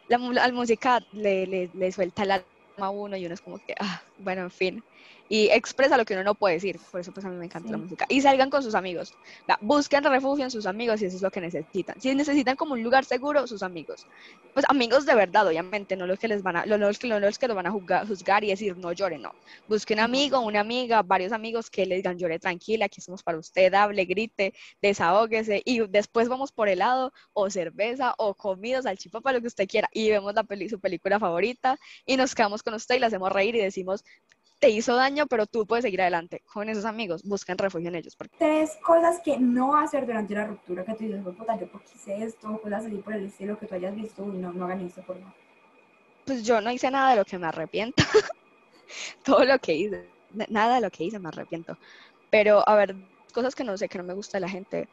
[0.10, 0.18] La,
[0.52, 2.46] música le, le, le, suelta el alma
[2.78, 4.84] a uno y uno es como que, ah, bueno, en fin.
[5.28, 6.80] Y expresa lo que uno no puede decir.
[6.92, 8.06] Por eso pues a mí me encanta la música.
[8.10, 9.14] Y salgan con sus amigos.
[9.62, 12.00] busquen refugio en sus amigos y eso es lo que necesitan.
[12.00, 14.06] Si necesitan como un lugar seguro, sus amigos.
[14.54, 17.48] Pues amigos de verdad, obviamente, no los que les van a, los, que, los que
[17.48, 19.34] los van a juzgar, y decir no lloren, no.
[19.68, 23.38] Busquen un amigo, una amiga, varios amigos que le digan llore tranquila, aquí estamos para
[23.38, 29.42] usted, hable, grite, desahóguese y después vamos por helado o cerveza o comida, salchipapa, lo
[29.42, 32.96] que usted quiera y vemos la peli su película favorita y nos quedamos con usted
[32.96, 34.04] y le hacemos reír y decimos
[34.66, 38.18] te hizo daño, pero tú puedes seguir adelante con esos amigos, buscan refugio en ellos.
[38.40, 42.24] Tres cosas que no hacer durante la ruptura, que tú dices, puta, yo porque hice
[42.24, 45.04] esto, cosas así por el estilo que tú hayas visto y no, no hagan esto
[45.04, 45.34] por favor.
[46.26, 48.04] Pues yo no hice nada de lo que me arrepiento.
[49.24, 50.10] Todo lo que hice,
[50.50, 51.78] nada de lo que hice me arrepiento.
[52.32, 52.96] Pero, a ver,
[53.36, 54.90] cosas que no sé, que no me gusta de la gente.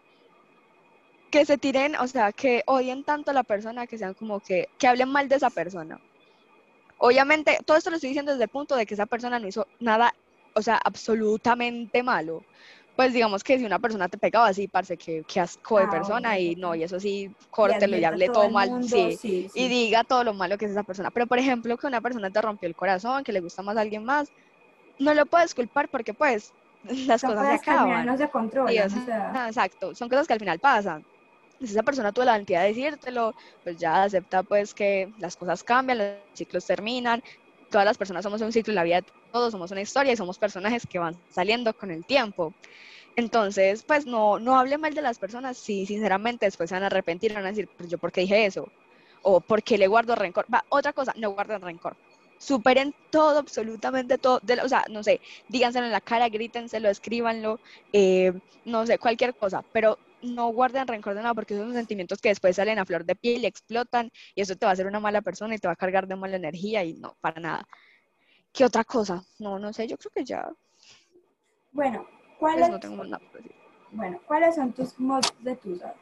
[1.31, 4.69] Que se tiren, o sea, que odien tanto a la persona, que sean como que,
[4.77, 5.99] que hablen mal de esa persona
[7.05, 9.67] Obviamente, todo esto lo estoy diciendo desde el punto de que esa persona no hizo
[9.81, 10.15] nada,
[10.55, 12.45] o sea, absolutamente malo.
[12.95, 15.91] Pues digamos que si una persona te pegaba así, parece que, que asco de ah,
[15.91, 19.19] persona y no, y eso sí, córtelo y, hable todo, mal, sí,
[19.53, 21.11] y diga todo lo malo que es esa persona.
[21.11, 23.81] Pero por ejemplo, que una persona te rompió el corazón, que le gusta más a
[23.81, 24.31] alguien más,
[25.01, 26.53] no lo puedes culpar porque pues
[27.09, 28.07] las cosas se acaban.
[28.07, 29.49] no se controlan.
[29.49, 31.05] Exacto, son cosas que al final pasan
[31.67, 35.63] si esa persona tuvo la valentía de decírtelo, pues ya acepta pues que las cosas
[35.65, 37.23] cambian, los ciclos terminan,
[37.71, 40.87] todas las personas somos un ciclo, la vida todos somos una historia y somos personajes
[40.87, 42.55] que van saliendo con el tiempo.
[43.17, 46.87] Entonces, pues no, no hable mal de las personas si sinceramente después se van a
[46.87, 48.69] arrepentir, van a decir, pues yo por qué dije eso,
[49.23, 50.47] o por qué le guardo rencor.
[50.53, 51.97] Va, otra cosa, no guarden rencor.
[52.39, 54.41] Superen todo, absolutamente todo.
[54.43, 57.61] De, o sea, no sé, díganselo en la cara, grítenselo, escríbanlo,
[57.93, 58.33] eh,
[58.65, 62.57] no sé, cualquier cosa, pero no guarden rencor de nada porque son sentimientos que después
[62.57, 65.23] salen a flor de piel y explotan y eso te va a hacer una mala
[65.23, 67.69] persona y te va a cargar de mala energía y no, para nada.
[68.53, 69.25] ¿Qué otra cosa?
[69.39, 70.51] No, no sé, yo creo que ya.
[71.73, 72.07] Bueno,
[72.39, 72.71] ¿cuáles,
[73.91, 75.95] bueno, ¿cuáles son tus mods de Tusa?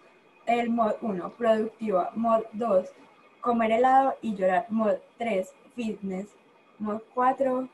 [0.47, 2.11] El mod 1, productiva.
[2.15, 2.89] Mod 2,
[3.41, 4.67] comer helado y llorar.
[4.69, 6.27] Mod 3, fitness.
[6.79, 7.69] Mod 4,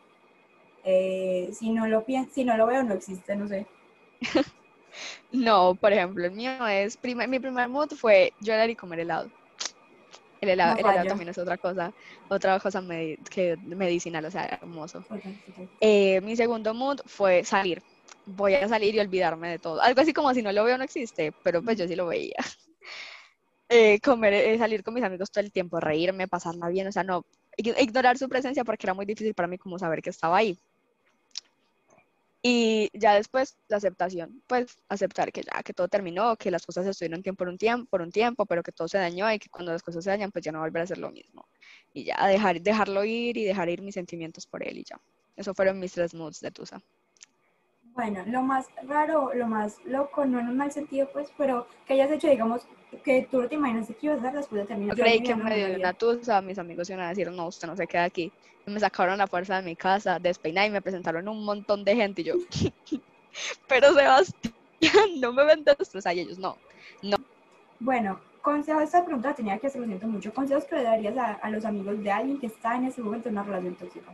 [0.84, 3.66] eh, si, no lo si no lo veo no existe, no sé.
[5.30, 9.30] No, por ejemplo, el mío es, mi primer mood fue llorar y comer helado.
[10.40, 11.92] El helado, también es otra cosa,
[12.28, 12.82] otra cosa
[13.30, 15.04] que medicinal, o sea, hermoso.
[15.80, 17.82] Eh, mi segundo mood fue salir.
[18.24, 19.80] Voy a salir y olvidarme de todo.
[19.80, 22.36] Algo así como si no lo veo no existe, pero pues yo sí lo veía.
[23.68, 27.02] Eh, comer, eh, salir con mis amigos todo el tiempo, reírme, pasarla bien, o sea,
[27.02, 30.56] no, ignorar su presencia porque era muy difícil para mí como saber que estaba ahí.
[32.48, 36.86] Y ya después la aceptación, pues aceptar que ya, que todo terminó, que las cosas
[36.86, 39.48] estuvieron tiempo por un tiempo, por un tiempo, pero que todo se dañó y que
[39.48, 41.48] cuando las cosas se dañan, pues ya no volver a ser lo mismo.
[41.92, 45.00] Y ya dejar, dejarlo ir y dejar ir mis sentimientos por él y ya.
[45.34, 46.80] Esos fueron mis tres moods de Tusa.
[47.96, 51.94] Bueno, lo más raro, lo más loco, no en un mal sentido, pues, pero que
[51.94, 52.66] hayas hecho, digamos,
[53.02, 54.94] que tú no te imaginas que ibas a hacer después de terminar.
[54.94, 57.74] Yo creí que me dio una tusa, mis amigos iban a decir, no, usted no
[57.74, 58.30] se queda aquí.
[58.66, 62.20] me sacaron la fuerza de mi casa, despeiné y me presentaron un montón de gente
[62.20, 62.34] y yo,
[63.66, 64.52] pero Sebastián,
[65.18, 66.58] no me ven destrozar y ellos, no,
[67.02, 67.16] no.
[67.80, 71.32] Bueno, consejo, esta pregunta tenía que hacer, lo siento mucho, consejos que le darías a,
[71.32, 74.12] a los amigos de alguien que está en ese momento en una relación tóxica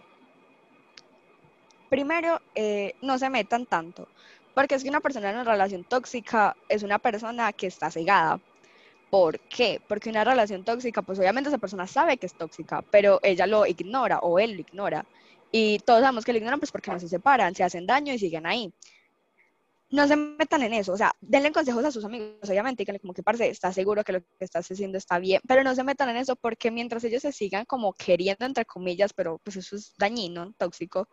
[1.93, 4.09] primero, eh, no se metan tanto,
[4.55, 8.41] porque es que una persona en una relación tóxica es una persona que está cegada.
[9.11, 9.79] ¿Por qué?
[9.87, 13.67] Porque una relación tóxica, pues obviamente esa persona sabe que es tóxica, pero ella lo
[13.67, 15.05] ignora o él lo ignora.
[15.51, 18.19] Y todos sabemos que lo ignoran pues porque no se separan, se hacen daño y
[18.19, 18.73] siguen ahí.
[19.91, 23.13] No se metan en eso, o sea, denle consejos a sus amigos, obviamente, que como
[23.13, 26.09] que parce, está seguro que lo que estás haciendo está bien, pero no se metan
[26.09, 29.93] en eso porque mientras ellos se sigan como queriendo, entre comillas, pero pues eso es
[29.99, 31.07] dañino, tóxico,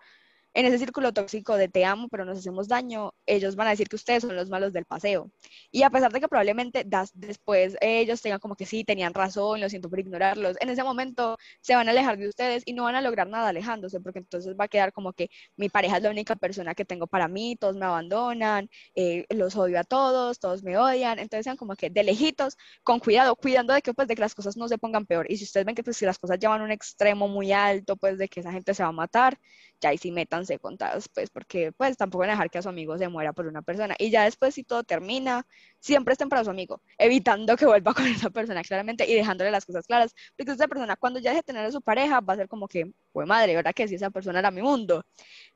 [0.54, 3.88] en ese círculo tóxico de te amo, pero nos hacemos daño, ellos van a decir
[3.88, 5.32] que ustedes son los malos del paseo.
[5.72, 9.62] Y a pesar de que probablemente das, después ellos tengan como que sí, tenían razón,
[9.62, 12.84] lo siento por ignorarlos, en ese momento se van a alejar de ustedes y no
[12.84, 16.04] van a lograr nada alejándose, porque entonces va a quedar como que mi pareja es
[16.04, 20.40] la única persona que tengo para mí, todos me abandonan, eh, los odio a todos,
[20.40, 24.08] todos me odian, entonces sean como que de lejitos, con cuidado, cuidando de que pues
[24.08, 25.26] de que las cosas no se pongan peor.
[25.30, 28.18] Y si ustedes ven que pues si las cosas llevan un extremo muy alto, pues
[28.18, 29.40] de que esa gente se va a matar,
[29.82, 33.08] ya ahí sí métanse contados, pues, porque pues tampoco dejar que a su amigo se
[33.08, 33.96] muera por una persona.
[33.98, 35.46] Y ya después, si todo termina,
[35.80, 39.66] siempre estén para su amigo, evitando que vuelva con esa persona claramente y dejándole las
[39.66, 42.38] cosas claras, porque esa persona cuando ya deje de tener a su pareja va a
[42.38, 45.04] ser como que, fue madre, ¿verdad que si esa persona era mi mundo?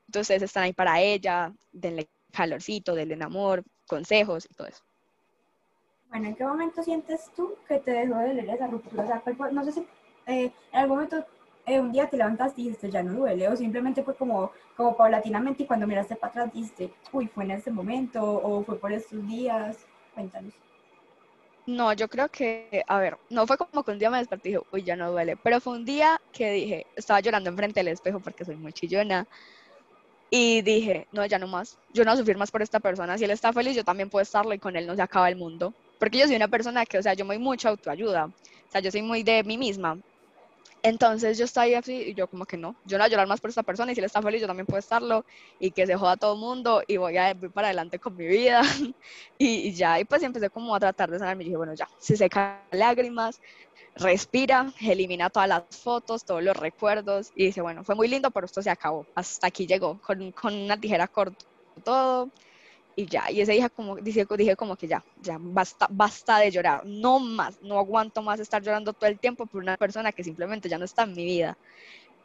[0.06, 4.82] Entonces están ahí para ella, denle calorcito, denle amor, consejos y todo eso.
[6.10, 9.02] Bueno, ¿en qué momento sientes tú que te dejó de leer esa ruptura?
[9.02, 9.80] O sea, no sé si
[10.26, 11.26] eh, en algún momento
[11.66, 14.96] eh, un día te levantaste y dijiste, ya no duele, o simplemente fue como, como
[14.96, 18.92] paulatinamente y cuando miraste para atrás dijiste, uy, fue en este momento, o fue por
[18.92, 19.78] estos días,
[20.14, 20.52] cuéntanos.
[21.66, 24.52] No, yo creo que, a ver, no fue como que un día me desperté y
[24.52, 27.88] dije, uy, ya no duele, pero fue un día que dije, estaba llorando enfrente del
[27.88, 29.26] espejo porque soy muy chillona,
[30.36, 33.30] y dije, no, ya no más, yo no sufrir más por esta persona, si él
[33.30, 36.18] está feliz, yo también puedo estarlo y con él no se acaba el mundo, porque
[36.18, 38.90] yo soy una persona que, o sea, yo me doy mucha autoayuda, o sea, yo
[38.90, 39.96] soy muy de mí misma,
[40.84, 43.26] entonces yo estaba ahí así y yo como que no, yo no voy a llorar
[43.26, 45.24] más por esta persona y si él está feliz yo también puedo estarlo
[45.58, 48.26] y que se joda todo el mundo y voy a ir para adelante con mi
[48.26, 48.60] vida.
[49.36, 51.88] Y, y, ya, y pues empecé como a tratar de sanarme y dije, bueno ya,
[51.98, 53.40] se seca lágrimas,
[53.96, 58.46] respira, elimina todas las fotos, todos los recuerdos y dice, bueno, fue muy lindo pero
[58.46, 61.44] esto se acabó, hasta aquí llegó, con, con una tijera corta
[61.82, 62.30] todo
[62.96, 66.50] y ya, y ese día como, dije, dije como que ya, ya, basta, basta de
[66.50, 70.22] llorar, no más, no aguanto más estar llorando todo el tiempo por una persona que
[70.22, 71.58] simplemente ya no está en mi vida.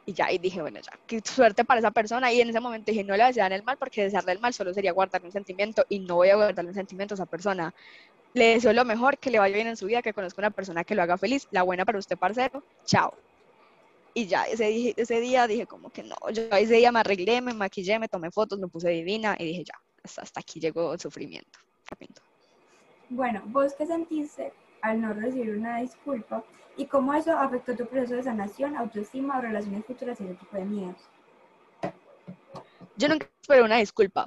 [0.06, 2.32] Y ya, y dije, bueno, ya, qué suerte para esa persona.
[2.32, 4.72] Y en ese momento dije, no le desear el mal, porque desearle el mal solo
[4.72, 7.74] sería guardar un sentimiento y no voy a guardarle un sentimiento a esa persona.
[8.32, 10.84] Le deseo lo mejor, que le vaya bien en su vida, que conozca una persona
[10.84, 11.48] que lo haga feliz.
[11.50, 12.64] La buena para usted, parcero.
[12.84, 13.12] Chao.
[14.14, 17.54] Y ya, ese, ese día dije como que no, yo ese día me arreglé, me
[17.54, 21.58] maquillé, me tomé fotos, me puse divina y dije ya, hasta aquí llegó el sufrimiento.
[23.08, 26.44] Bueno, ¿vos qué sentiste al no recibir una disculpa
[26.76, 30.56] y cómo eso afectó tu proceso de sanación, autoestima o relaciones futuras y ese tipo
[30.56, 31.08] de miedos?
[32.96, 34.26] Yo nunca esperé una disculpa.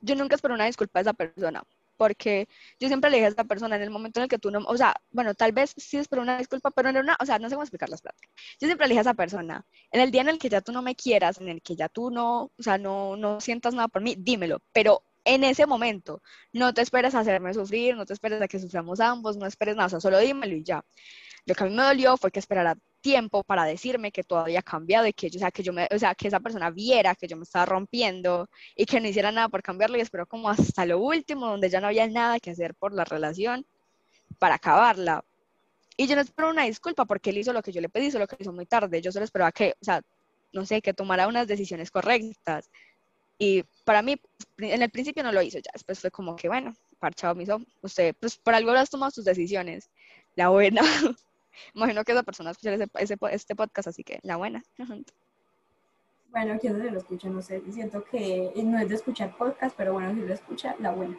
[0.00, 1.62] Yo nunca esperé una disculpa a esa persona
[1.98, 2.48] porque
[2.80, 4.60] yo siempre le dije a esa persona en el momento en el que tú no,
[4.60, 7.48] o sea, bueno, tal vez sí espero una disculpa, pero no una, o sea, no
[7.50, 8.30] sé cómo explicar las pláticas.
[8.60, 10.72] Yo siempre le dije a esa persona, en el día en el que ya tú
[10.72, 13.88] no me quieras, en el que ya tú no, o sea, no, no sientas nada
[13.88, 18.14] por mí, dímelo, pero en ese momento, no te esperes a hacerme sufrir, no te
[18.14, 20.82] esperes a que suframos ambos, no esperes nada, o sea, solo dímelo y ya.
[21.44, 24.62] Lo que a mí me dolió fue que esperara tiempo para decirme que todo había
[24.62, 27.28] cambiado y que, o sea, que yo me, o sea, que esa persona viera que
[27.28, 30.84] yo me estaba rompiendo y que no hiciera nada por cambiarlo y esperó como hasta
[30.86, 33.66] lo último, donde ya no había nada que hacer por la relación
[34.38, 35.24] para acabarla.
[35.96, 38.18] Y yo no espero una disculpa porque él hizo lo que yo le pedí, hizo
[38.18, 39.02] lo que hizo muy tarde.
[39.02, 40.00] Yo solo esperaba que, o sea,
[40.52, 42.70] no sé, que tomara unas decisiones correctas.
[43.38, 44.20] Y para mí,
[44.58, 45.70] en el principio no lo hizo ya.
[45.72, 49.24] Después fue como que, bueno, parchado, me hizo, usted, pues por algo has tomado sus
[49.24, 49.90] decisiones.
[50.36, 50.82] La buena.
[51.74, 54.62] Imagino que esa persona escucha ese, este podcast, así que la buena.
[56.30, 57.62] Bueno, quién se lo escucha, no sé.
[57.70, 61.16] Siento que no es de escuchar podcast, pero bueno, si lo escucha, la buena.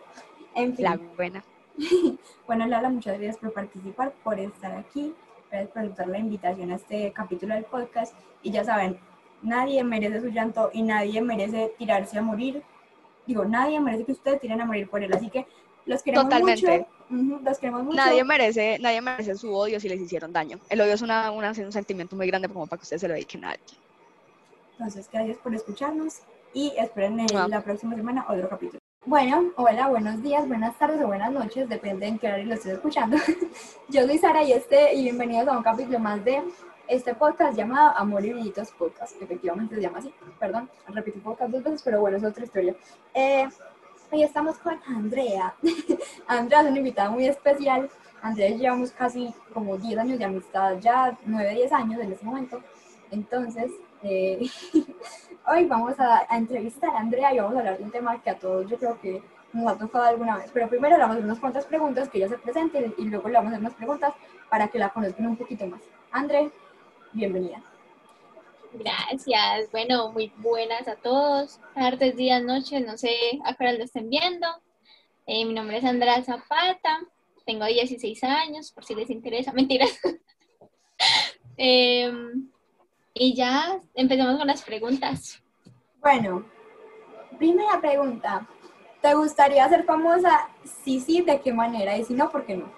[0.53, 0.85] En fin.
[0.85, 1.43] La buena.
[2.47, 5.15] bueno, Lala, muchas gracias por participar, por estar aquí,
[5.49, 8.13] gracias por aceptar la invitación a este capítulo del podcast.
[8.43, 8.99] Y ya saben,
[9.41, 12.61] nadie merece su llanto y nadie merece tirarse a morir.
[13.25, 15.11] Digo, nadie merece que ustedes tiren a morir por él.
[15.13, 15.47] Así que
[15.85, 16.79] los queremos Totalmente.
[16.79, 16.98] mucho.
[17.09, 17.97] Los queremos mucho.
[17.97, 20.59] Nadie merece, nadie merece su odio si les hicieron daño.
[20.69, 23.13] El odio es una, una, un sentimiento muy grande como para que ustedes se lo
[23.13, 23.79] dediquen a alguien.
[24.73, 26.19] Entonces, gracias por escucharnos
[26.53, 28.79] y esperen en la próxima semana otro capítulo.
[29.05, 32.73] Bueno, hola, buenos días, buenas tardes o buenas noches, depende en qué horario lo estés
[32.73, 33.17] escuchando.
[33.89, 36.43] Yo soy Sara y, este, y bienvenidos a un capítulo más de
[36.87, 39.21] este podcast llamado Amor y Brillitos Podcast.
[39.21, 42.75] Efectivamente se llama así, perdón, repetí podcast dos veces, pero bueno, es otra historia.
[43.13, 43.47] Eh,
[44.11, 45.53] Hoy estamos con Andrea.
[46.27, 47.91] Andrea es una invitada muy especial.
[48.23, 52.59] Andrea llevamos casi como 10 años de amistad, ya 9, 10 años en este momento.
[53.11, 54.39] Entonces, eh,
[55.47, 58.39] hoy vamos a, entrevistar a Andrea y vamos a hablar de un tema que a
[58.39, 59.21] todos yo creo que
[59.53, 60.49] nos ha tocado alguna vez.
[60.51, 63.29] Pero primero le vamos a hacer unas cuantas preguntas que ella se presente y luego
[63.29, 64.13] le vamos a hacer unas preguntas
[64.49, 65.81] para que la conozcan un poquito más.
[66.11, 66.49] Andrea,
[67.13, 67.61] bienvenida.
[68.73, 69.71] Gracias.
[69.71, 71.59] Bueno, muy buenas a todos.
[71.73, 74.47] Tardes, días, noches, no sé a qué hora lo estén viendo.
[75.25, 76.99] Eh, mi nombre es Andrea Zapata.
[77.45, 79.51] Tengo 16 años, por si les interesa.
[79.53, 79.99] Mentiras.
[81.57, 82.49] Em,
[83.13, 85.41] y ya empezamos con las preguntas.
[85.99, 86.45] Bueno,
[87.37, 88.47] primera pregunta.
[89.01, 90.49] ¿Te gustaría ser famosa?
[90.83, 91.97] Sí, sí, ¿de qué manera?
[91.97, 92.71] Y si no, ¿por qué no?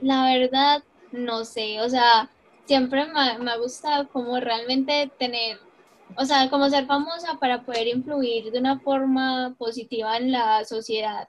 [0.00, 1.80] La verdad, no sé.
[1.80, 2.28] O sea,
[2.70, 5.58] siempre me, me ha gustado como realmente tener,
[6.16, 11.28] o sea, como ser famosa para poder influir de una forma positiva en la sociedad.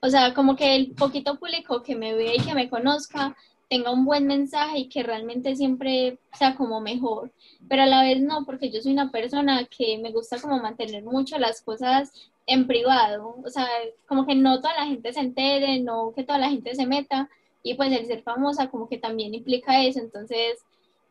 [0.00, 3.36] O sea, como que el poquito público que me vea y que me conozca
[3.68, 7.32] tenga un buen mensaje y que realmente siempre sea como mejor,
[7.68, 11.04] pero a la vez no, porque yo soy una persona que me gusta como mantener
[11.04, 12.10] mucho las cosas
[12.46, 13.68] en privado, o sea,
[14.06, 17.28] como que no toda la gente se entere, no que toda la gente se meta,
[17.62, 20.64] y pues el ser famosa como que también implica eso, entonces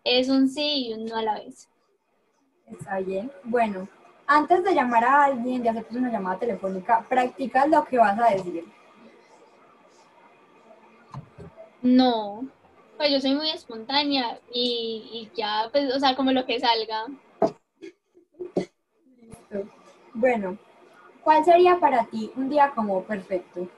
[0.07, 1.69] es un sí y un no a la vez.
[2.65, 3.31] Está bien.
[3.43, 3.87] Bueno,
[4.25, 8.33] antes de llamar a alguien, de hacer una llamada telefónica, practicas lo que vas a
[8.35, 8.65] decir.
[11.81, 12.47] No,
[12.97, 17.05] pues yo soy muy espontánea y, y ya, pues, o sea, como lo que salga.
[19.21, 19.69] Listo.
[20.13, 20.57] Bueno,
[21.23, 23.69] ¿cuál sería para ti un día como perfecto?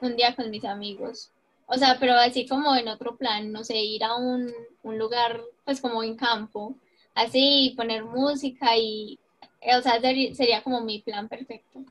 [0.00, 1.32] un día con mis amigos.
[1.66, 4.52] O sea, pero así como en otro plan, no sé, ir a un,
[4.82, 6.76] un lugar, pues como en campo,
[7.14, 9.18] así, poner música y,
[9.76, 11.84] o sea, sería como mi plan perfecto.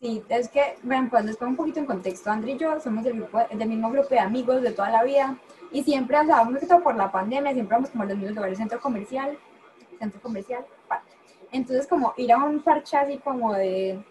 [0.00, 2.28] Sí, es que, bueno, pues les pongo un poquito en contexto.
[2.28, 5.38] André y yo somos del, grupo, del mismo grupo de amigos de toda la vida
[5.70, 8.34] y siempre, o sea, que todo por la pandemia, siempre vamos como a los mismos
[8.34, 9.38] lugares, centro comercial,
[10.00, 11.12] centro comercial, parque.
[11.52, 14.04] Entonces, como ir a un parche así como de,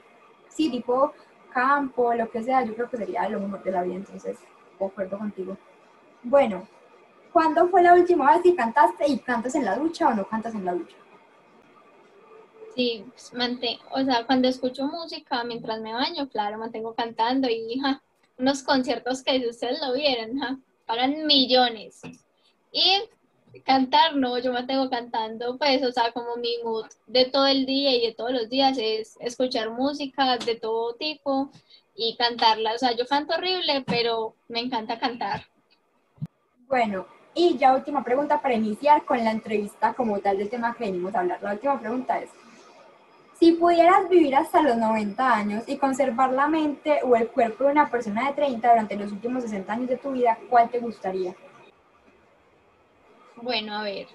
[0.48, 1.12] sí, tipo
[1.54, 4.38] campo, lo que sea, yo creo que sería lo mejor de la vida, entonces,
[4.82, 5.58] concuerdo contigo.
[6.24, 6.68] Bueno,
[7.32, 10.54] ¿cuándo fue la última vez que cantaste y cantas en la ducha o no cantas
[10.56, 10.96] en la ducha?
[12.76, 13.32] Sí, pues,
[13.92, 18.02] o sea, cuando escucho música mientras me baño, claro, mantengo cantando y ja,
[18.38, 22.02] unos conciertos que si ustedes lo vieran, ja, pagan millones.
[22.72, 23.04] Y
[23.66, 27.94] cantar, no, yo mantengo cantando, pues, o sea, como mi mood de todo el día
[27.94, 31.52] y de todos los días es escuchar música de todo tipo
[31.96, 32.74] y cantarla.
[32.74, 35.46] O sea, yo canto horrible, pero me encanta cantar.
[36.68, 40.86] Bueno, y ya última pregunta para iniciar con la entrevista como tal del tema que
[40.86, 41.42] venimos a hablar.
[41.42, 42.30] La última pregunta es,
[43.40, 47.72] si pudieras vivir hasta los 90 años y conservar la mente o el cuerpo de
[47.72, 51.34] una persona de 30 durante los últimos 60 años de tu vida, ¿cuál te gustaría?
[53.38, 54.08] Bueno, a ver,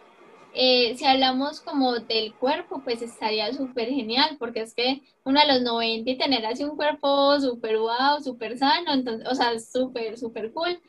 [0.58, 5.44] eh, si hablamos como del cuerpo, pues estaría súper genial, porque es que uno a
[5.44, 10.16] los 90 y tener así un cuerpo súper wow, súper sano, entonces, o sea, súper,
[10.16, 10.80] súper cool.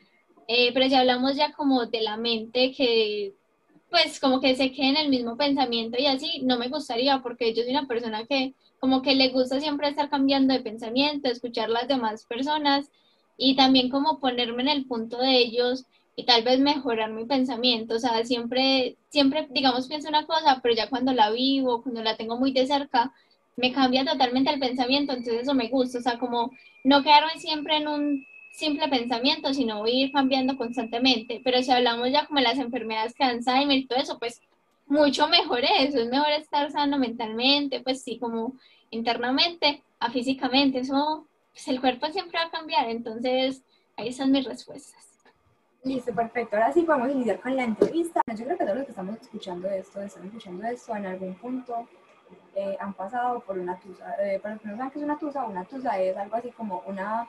[0.47, 3.35] Eh, pero si hablamos ya como de la mente, que
[3.89, 7.53] pues como que se quede en el mismo pensamiento y así, no me gustaría, porque
[7.53, 11.69] yo soy una persona que como que le gusta siempre estar cambiando de pensamiento, escuchar
[11.69, 12.89] las demás personas
[13.37, 15.85] y también como ponerme en el punto de ellos
[16.19, 20.73] y tal vez mejorar mi pensamiento, o sea, siempre, siempre, digamos, pienso una cosa, pero
[20.73, 23.13] ya cuando la vivo, cuando la tengo muy de cerca,
[23.55, 26.51] me cambia totalmente el pensamiento, entonces eso me gusta, o sea, como
[26.83, 32.25] no quedarme siempre en un simple pensamiento, sino ir cambiando constantemente, pero si hablamos ya
[32.25, 34.41] como de las enfermedades que Alzheimer y todo eso, pues
[34.87, 38.55] mucho mejor eso, es mejor estar sano mentalmente, pues sí, como
[38.89, 43.61] internamente, a físicamente, eso, pues el cuerpo siempre va a cambiar, entonces
[43.97, 45.06] ahí están mis respuestas.
[45.83, 46.55] Listo, perfecto.
[46.57, 48.21] Ahora sí podemos iniciar con la entrevista.
[48.35, 51.87] Yo creo que todos los que estamos escuchando esto, están escuchando esto en algún punto,
[52.55, 54.15] eh, han pasado por una tusa.
[54.19, 56.51] Eh, para los que no saben qué es una tusa, una tusa es algo así
[56.51, 57.27] como una...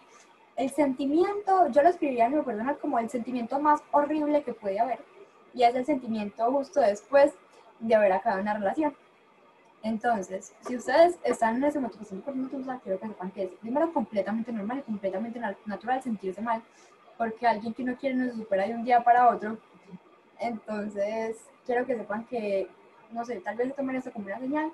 [0.56, 4.80] El sentimiento, yo lo escribiría en mi personal como el sentimiento más horrible que puede
[4.80, 4.98] haber.
[5.54, 7.32] Y es el sentimiento justo después
[7.78, 8.92] de haber acabado una relación.
[9.84, 13.44] Entonces, si ustedes están en ese momento pasando por una tusa, quiero que sepan que
[13.44, 16.60] es primero completamente normal y completamente na- natural sentirse mal
[17.18, 19.58] porque alguien que uno quiere no se supera de un día para otro.
[20.38, 22.68] Entonces, quiero que sepan que,
[23.10, 24.72] no sé, tal vez se tomen esto como una señal,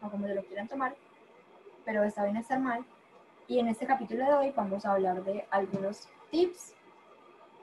[0.00, 0.94] o como lo quieran tomar,
[1.84, 2.84] pero está bien estar mal.
[3.48, 6.74] Y en este capítulo de hoy vamos a hablar de algunos tips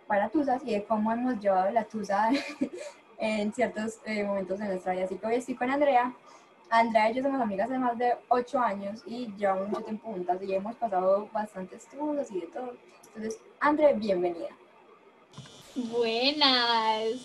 [0.08, 2.30] para tusas y de cómo hemos llevado la tusa
[3.18, 5.06] en ciertos eh, momentos de nuestra vida.
[5.06, 6.14] Así que hoy estoy con Andrea.
[6.70, 10.40] Andrea y yo somos amigas hace más de 8 años y llevamos mucho tiempo juntas
[10.42, 12.74] y hemos pasado bastantes tusas y de todo.
[13.08, 14.50] Entonces, Andrea, bienvenida.
[15.76, 17.20] Buenas,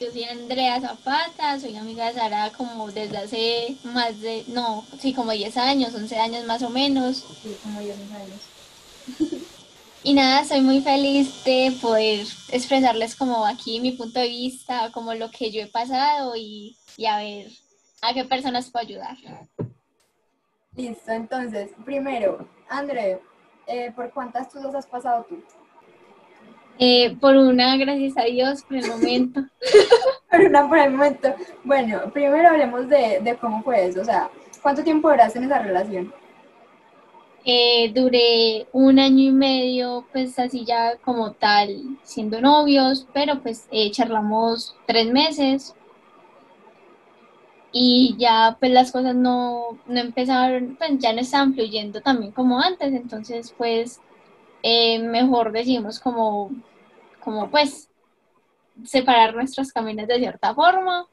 [0.00, 5.14] yo soy Andrea Zapata, soy amiga de Sara como desde hace más de, no, sí,
[5.14, 7.24] como 10 años, 11 años más o menos.
[7.42, 9.40] Sí, como yo mis años.
[10.02, 15.14] Y nada, soy muy feliz de poder expresarles como aquí mi punto de vista, como
[15.14, 17.50] lo que yo he pasado y, y a ver
[18.08, 19.16] a qué personas puedo ayudar.
[20.76, 23.18] Listo, entonces, primero, Andrea,
[23.66, 25.42] eh, ¿por cuántas tusas has pasado tú?
[26.78, 29.40] Eh, por una, gracias a Dios, por el momento.
[30.30, 31.32] Por una por el momento.
[31.62, 34.00] Bueno, primero hablemos de, de cómo fue eso.
[34.00, 34.28] O sea,
[34.60, 36.12] ¿cuánto tiempo duraste en esa relación?
[37.44, 43.68] Eh, duré un año y medio, pues así ya como tal, siendo novios, pero pues
[43.70, 45.76] eh, charlamos tres meses
[47.76, 52.60] y ya pues las cosas no, no empezaron, pues ya no estaban fluyendo también como
[52.60, 54.00] antes, entonces pues
[54.62, 56.52] eh, mejor decidimos como,
[57.18, 57.90] como pues
[58.84, 61.08] separar nuestros caminos de cierta forma,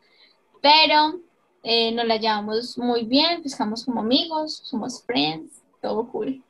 [0.61, 1.19] pero
[1.63, 6.43] eh, nos la llevamos muy bien, pescamos como amigos, somos friends, todo cool.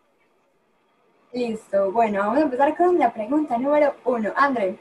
[1.32, 4.34] Listo, bueno, vamos a empezar con la pregunta número uno.
[4.36, 4.78] André,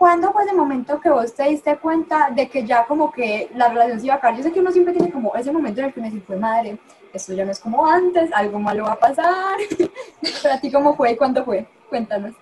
[0.00, 3.68] ¿cuándo fue ese momento que vos te diste cuenta de que ya como que la
[3.68, 4.36] relación se iba a acabar?
[4.38, 6.36] Yo sé que uno siempre tiene como ese momento en el que uno dice, fue
[6.38, 6.80] madre,
[7.12, 9.56] esto ya no es como antes, algo malo va a pasar.
[10.42, 11.68] Pero a ti, ¿cómo fue y cuándo fue?
[11.90, 12.34] Cuéntanos.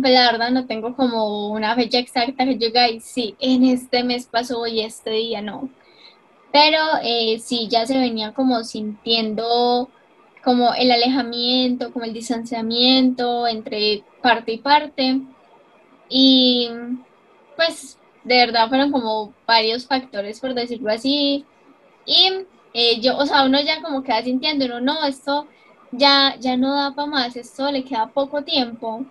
[0.00, 3.64] pues la verdad no tengo como una fecha exacta que yo diga, "Ay, sí, en
[3.64, 5.70] este mes pasó y este día no.
[6.52, 9.90] Pero eh, sí, ya se venía como sintiendo
[10.44, 15.20] como el alejamiento, como el distanciamiento entre parte y parte.
[16.08, 16.70] Y
[17.56, 21.44] pues de verdad fueron como varios factores, por decirlo así.
[22.06, 22.30] Y
[22.74, 25.46] eh, yo, o sea, uno ya como queda sintiendo, uno no, esto
[25.92, 29.04] ya, ya no da para más, esto le queda poco tiempo.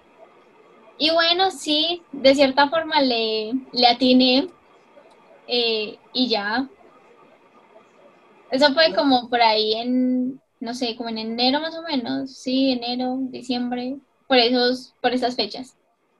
[0.98, 4.50] Y bueno, sí, de cierta forma le, le atiné
[5.48, 6.68] eh, y ya.
[8.52, 12.72] Eso fue como por ahí en, no sé, como en enero más o menos, sí,
[12.72, 15.76] enero, diciembre, por esos, por esas fechas.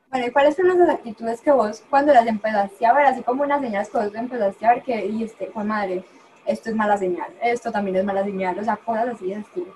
[0.10, 3.44] Bueno, ¿y cuáles son las actitudes que vos cuando las empezaste a ver, así como
[3.44, 6.06] unas señales que vos empezaste a ver que dijiste, pues madre,
[6.46, 9.76] esto es mala señal, esto también es mala señal, o sea, cosas así de estilo?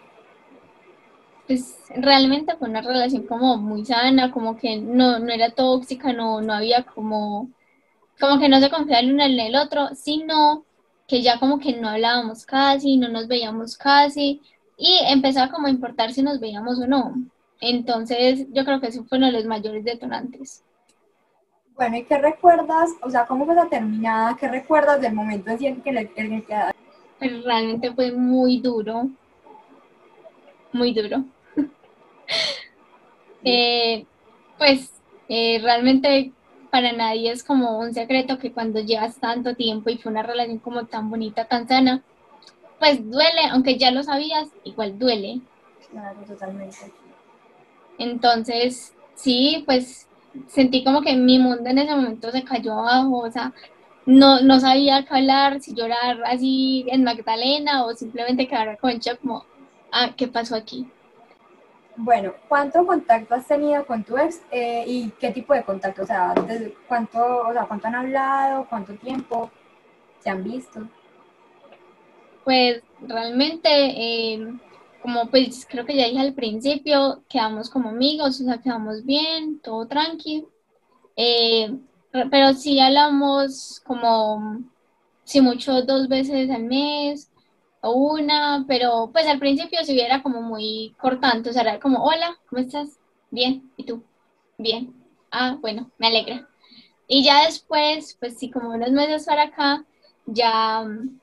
[1.48, 6.42] Pues realmente fue una relación como muy sana, como que no, no era tóxica, no,
[6.42, 7.50] no había como,
[8.20, 10.66] como que no se confiaba el uno en el otro, sino
[11.08, 14.42] que ya como que no hablábamos casi, no nos veíamos casi,
[14.78, 17.16] y empezaba como a importar si nos veíamos o no.
[17.62, 20.64] Entonces, yo creo que eso fue uno de los mayores detonantes.
[21.76, 22.90] Bueno, ¿y qué recuerdas?
[23.02, 24.36] O sea, ¿cómo fue la terminada?
[24.36, 26.56] ¿Qué recuerdas del momento en que le en el que
[27.20, 29.10] Pero realmente fue muy duro,
[30.74, 31.24] muy duro.
[33.44, 34.06] Eh,
[34.60, 34.92] pues
[35.28, 36.32] eh, realmente
[36.70, 40.60] para nadie es como un secreto que cuando llevas tanto tiempo y fue una relación
[40.60, 42.04] como tan bonita, tan sana,
[42.80, 45.42] pues duele, aunque ya lo sabías, igual duele.
[45.90, 46.78] Claro, totalmente.
[48.02, 50.08] Entonces, sí, pues
[50.48, 53.54] sentí como que mi mundo en ese momento se cayó abajo, o sea,
[54.06, 59.20] no, no sabía qué hablar, si llorar así en Magdalena o simplemente quedar con shock
[59.22, 59.46] como,
[59.92, 60.90] ah, ¿qué pasó aquí?
[61.96, 66.02] Bueno, ¿cuánto contacto has tenido con tu ex eh, y qué tipo de contacto?
[66.02, 68.66] O sea, desde cuánto, o sea, ¿cuánto han hablado?
[68.68, 69.52] ¿Cuánto tiempo
[70.22, 70.88] se han visto?
[72.44, 74.54] Pues realmente, eh,
[75.02, 79.60] como pues creo que ya dije al principio, quedamos como amigos, o sea, quedamos bien,
[79.60, 80.46] todo tranqui.
[81.16, 81.78] Eh,
[82.12, 84.60] pero sí hablamos como,
[85.24, 87.32] si mucho, dos veces al mes
[87.82, 92.04] o una, pero pues al principio si hubiera como muy cortante, o sea, era como,
[92.04, 93.00] hola, ¿cómo estás?
[93.32, 94.04] Bien, ¿y tú?
[94.58, 94.94] Bien.
[95.32, 96.48] Ah, bueno, me alegra.
[97.08, 99.86] Y ya después, pues sí, como unos meses para acá,
[100.26, 101.21] ya mm,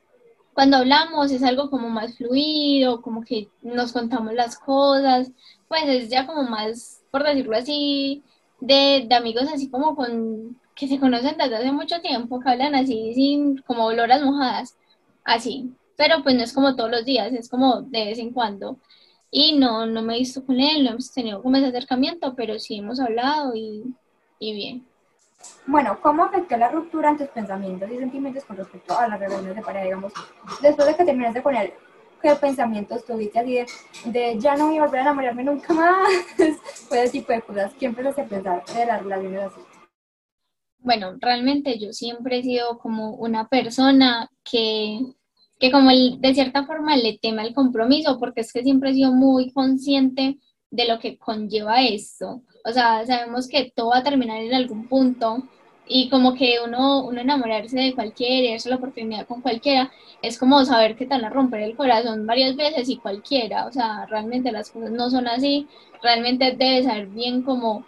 [0.59, 5.31] cuando hablamos es algo como más fluido, como que nos contamos las cosas,
[5.69, 8.25] pues es ya como más, por decirlo así,
[8.59, 12.75] de, de amigos así como con que se conocen desde hace mucho tiempo, que hablan
[12.75, 14.77] así sin como oloras mojadas,
[15.23, 18.79] así pero pues no es como todos los días, es como de vez en cuando.
[19.31, 22.59] Y no, no me he visto con él, no hemos tenido como ese acercamiento, pero
[22.59, 23.95] sí hemos hablado y,
[24.41, 24.88] y bien.
[25.67, 29.57] Bueno, ¿cómo afectó la ruptura en tus pensamientos y sentimientos con respecto a las relaciones
[29.57, 30.13] de pareja, digamos?
[30.63, 31.73] Después de que terminaste con él,
[32.23, 33.67] ¿qué pensamientos tuviste así de,
[34.07, 36.09] de ya no voy a volver a enamorarme nunca más?
[36.89, 37.73] Fue ese tipo de cosas.
[37.75, 39.61] ¿Qué empezaste a pensar de las relaciones así?
[40.79, 45.01] Bueno, realmente yo siempre he sido como una persona que
[45.59, 48.95] que como él, de cierta forma le tema el compromiso, porque es que siempre he
[48.95, 50.39] sido muy consciente
[50.71, 52.43] de lo que conlleva esto.
[52.69, 55.43] O sea, sabemos que todo va a terminar en algún punto
[55.87, 59.91] y como que uno, uno enamorarse de cualquiera y darse la oportunidad con cualquiera,
[60.23, 63.67] es como saber que te van a romper el corazón varias veces y cualquiera.
[63.67, 65.67] O sea, realmente las cosas no son así.
[66.03, 67.85] Realmente debes saber bien como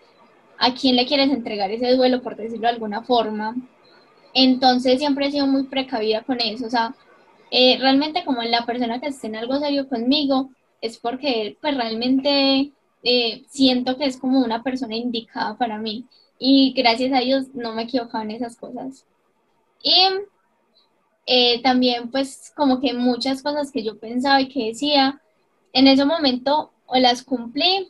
[0.59, 3.55] a quién le quieres entregar ese duelo, por decirlo de alguna forma.
[4.35, 6.67] Entonces siempre he sido muy precavida con eso.
[6.67, 6.95] O sea,
[7.51, 10.51] eh, realmente como la persona que esté en algo serio conmigo
[10.81, 12.73] es porque pues realmente
[13.03, 16.07] eh, siento que es como una persona indicada para mí
[16.39, 19.07] y gracias a Dios no me equivocaba en esas cosas.
[19.83, 19.95] Y
[21.27, 25.21] eh, también pues como que muchas cosas que yo pensaba y que decía,
[25.73, 27.89] en ese momento o las cumplí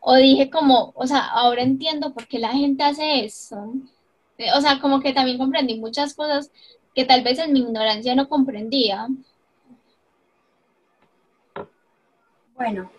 [0.00, 3.74] o dije como, o sea, ahora entiendo por qué la gente hace eso.
[4.56, 6.50] O sea, como que también comprendí muchas cosas
[6.94, 9.08] que tal vez en mi ignorancia no comprendía.
[12.56, 12.90] Bueno,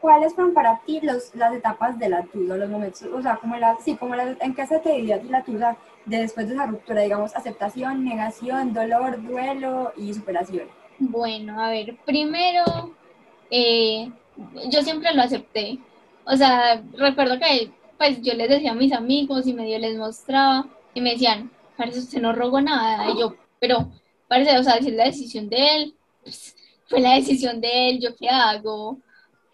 [0.00, 3.56] ¿cuáles fueron para ti los, las etapas de la tuya, los momentos, o sea, como
[3.56, 6.66] la, sí, como la, en qué se te dividía la tuya de después de esa
[6.66, 10.68] ruptura, digamos, aceptación, negación, dolor, duelo y superación?
[10.98, 12.94] Bueno, a ver, primero,
[13.50, 14.10] eh,
[14.70, 15.78] yo siempre lo acepté.
[16.24, 20.66] O sea, recuerdo que pues yo les decía a mis amigos y medio les mostraba
[20.94, 23.10] y me decían, parece usted no rogó nada.
[23.10, 23.90] Y yo, pero,
[24.28, 26.54] parece, o sea, si es la decisión de él, pues,
[26.86, 28.98] fue la decisión de él, ¿yo qué hago?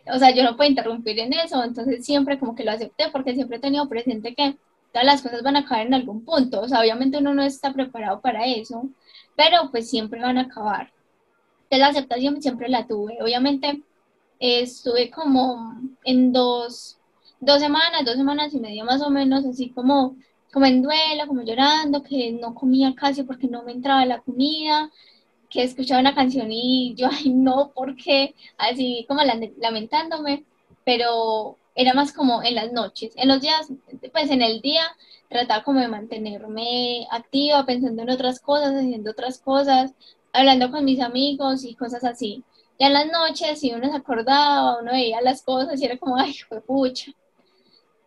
[0.07, 3.35] O sea, yo no puedo interrumpir en eso, entonces siempre como que lo acepté porque
[3.35, 4.57] siempre he tenido presente que
[4.93, 7.73] todas las cosas van a acabar en algún punto, o sea, obviamente uno no está
[7.73, 8.89] preparado para eso,
[9.37, 10.93] pero pues siempre van a acabar.
[11.65, 13.83] Entonces la aceptación siempre la tuve, obviamente
[14.39, 16.99] estuve como en dos,
[17.41, 20.17] dos semanas, dos semanas y media más o menos, así como,
[20.53, 24.91] como en duelo, como llorando, que no comía casi porque no me entraba la comida,
[25.55, 28.35] que escuchaba una canción y yo, ay, no, ¿por qué?
[28.59, 30.45] Así como lamentándome,
[30.85, 33.13] pero era más como en las noches.
[33.15, 33.69] En los días,
[34.13, 34.83] pues en el día,
[35.29, 39.95] trataba como de mantenerme activa, pensando en otras cosas, haciendo otras cosas,
[40.33, 42.43] hablando con mis amigos y cosas así.
[42.81, 46.17] Ya en las noches, si uno se acordaba, uno veía las cosas y era como,
[46.17, 47.13] ay, fue pucha.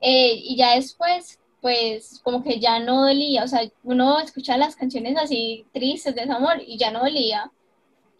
[0.02, 4.78] Eh, y ya después, pues como que ya no dolía, o sea, uno escuchaba las
[4.78, 7.52] canciones así tristes de amor y ya no dolía.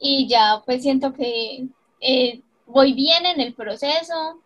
[0.02, 1.66] Y ya pues siento que
[2.02, 4.42] eh, voy bien en el proceso,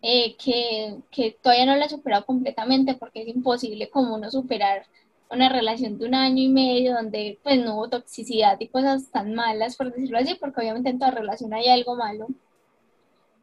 [0.00, 4.86] eh, que, que, todavía no la he superado completamente porque es imposible como uno superar
[5.28, 9.34] una relación de un año y medio donde pues no hubo toxicidad y cosas tan
[9.34, 12.28] malas, por decirlo así, porque obviamente en toda relación hay algo malo.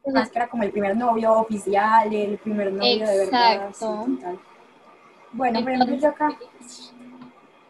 [0.06, 3.68] Más que era como el primer novio oficial, el primer novio de verdad.
[3.68, 4.06] Exacto.
[5.34, 6.30] Bueno, por ejemplo, yo acá,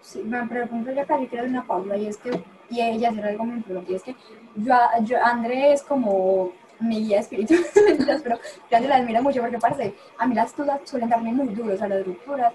[0.03, 3.25] sí, me pregunto yo acá, yo quiero una pausa y es que, y ella hacer
[3.25, 4.15] algo muy importante, es que
[4.57, 7.65] yo, yo, André es como mi guía espiritual,
[8.23, 8.39] pero
[8.71, 11.79] yo la admiro mucho porque parece, a mí las dudas suelen darme muy duros, o
[11.79, 12.53] sea, las rupturas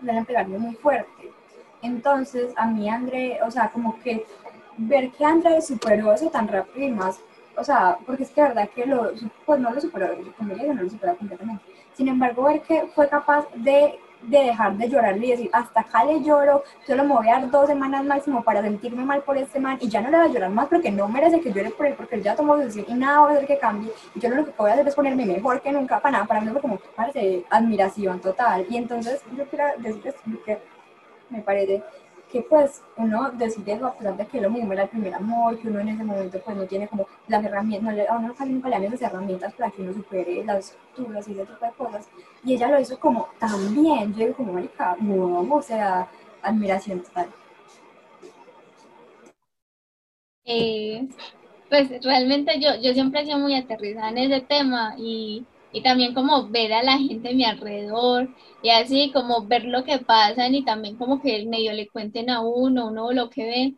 [0.00, 1.30] suelen pegarme muy fuerte.
[1.82, 4.26] Entonces, a mí André, o sea, como que
[4.78, 7.20] ver que André superó eso tan rápido y más,
[7.56, 9.12] o sea, porque es que la verdad que lo,
[9.46, 11.62] pues no lo superó, como yo no lo superó completamente.
[11.94, 16.04] Sin embargo, ver que fue capaz de de dejar de llorar y decir, hasta acá
[16.04, 19.58] le lloro, solo me voy a dar dos semanas máximo para sentirme mal por este
[19.60, 21.86] man y ya no le voy a llorar más porque no merece que llore por
[21.86, 23.92] él porque él ya tomó decisión y nada va a hacer que cambie.
[24.14, 26.40] Y yo lo que voy a hacer es ponerme mejor que nunca para nada, para
[26.40, 28.66] mí fue como parece admiración total.
[28.68, 30.14] Y entonces yo quiero decirles
[30.44, 30.58] que
[31.30, 31.82] me parece
[32.30, 35.68] que pues uno decide a pesar de que lo mismo era el primer amor, que
[35.68, 38.68] uno en ese momento pues no tiene como las herramientas, no a uno casi nunca
[38.68, 42.08] le dan esas herramientas para que uno supere las dudas y ese tipo de cosas.
[42.44, 46.08] Y ella lo hizo como tan bien, yo digo como marica, no, o sea,
[46.42, 47.28] admiración total.
[50.44, 51.08] Eh,
[51.68, 56.14] pues realmente yo, yo siempre he sido muy aterrizada en ese tema y y también
[56.14, 58.28] como ver a la gente a mi alrededor
[58.62, 62.40] y así como ver lo que pasan y también como que medio le cuenten a
[62.40, 63.74] uno, uno lo que ve.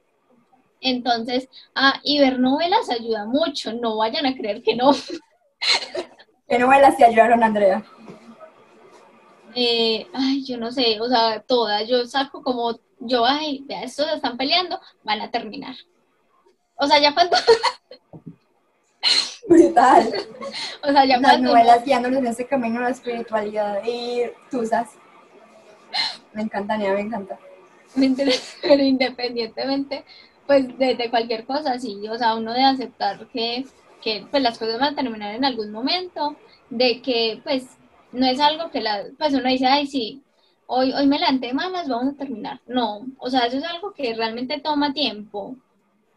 [0.81, 4.93] Entonces, ah, y ver novelas ayuda mucho, no vayan a creer que no.
[6.49, 7.85] ¿Qué novelas te ayudaron, Andrea?
[9.55, 14.09] Eh, ay, yo no sé, o sea, todas, yo saco como, yo, ay, vea, estos
[14.09, 15.77] están peleando, van a terminar.
[16.77, 17.37] O sea, ya cuando,
[19.49, 20.13] Brutal.
[20.83, 24.91] O sea, ya Las novelas guiándonos en ese camino de la espiritualidad y tusas.
[26.33, 27.39] Me encanta, me encanta.
[28.63, 30.05] Pero independientemente,
[30.47, 33.67] pues, de, cualquier cosa, sí, o sea, uno de aceptar que,
[34.01, 36.37] que, pues, las cosas van a terminar en algún momento,
[36.71, 37.67] de que, pues,
[38.13, 40.23] no es algo que la, pues, uno dice, ay, sí,
[40.67, 42.61] hoy, hoy me levanté malas, vamos a terminar.
[42.67, 45.57] No, o sea, eso es algo que realmente toma tiempo.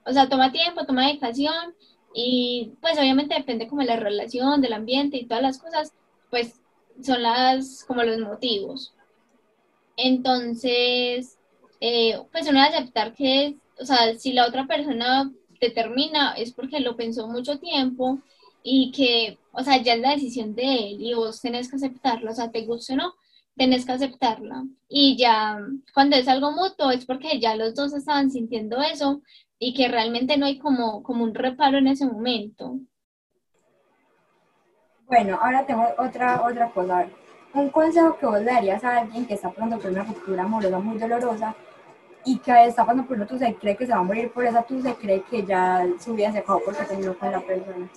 [0.06, 1.74] O sea, toma tiempo, toma dedicación
[2.18, 5.94] y pues obviamente depende como de la relación, del ambiente y todas las cosas,
[6.30, 6.62] pues
[7.04, 8.94] son las como los motivos.
[9.98, 11.38] Entonces,
[11.82, 16.80] eh, pues uno aceptar que, o sea, si la otra persona te termina es porque
[16.80, 18.20] lo pensó mucho tiempo
[18.64, 22.32] y que, o sea, ya es la decisión de él y vos tenés que aceptarlo,
[22.32, 23.14] o sea, te guste o no,
[23.58, 24.64] tenés que aceptarla.
[24.88, 25.60] Y ya
[25.94, 29.22] cuando es algo mutuo es porque ya los dos estaban sintiendo eso
[29.60, 32.80] y que realmente no hay como, como un reparo en ese momento.
[35.08, 37.08] Bueno, ahora tengo otra, otra cosa.
[37.54, 40.80] Un consejo que vos le darías a alguien que está pasando por una ruptura amorosa
[40.80, 41.56] muy dolorosa
[42.26, 44.46] y que está pasando por una tusa y cree que se va a morir por
[44.46, 47.90] esa tusa y cree que ya su vida se acabó porque terminó con la persona.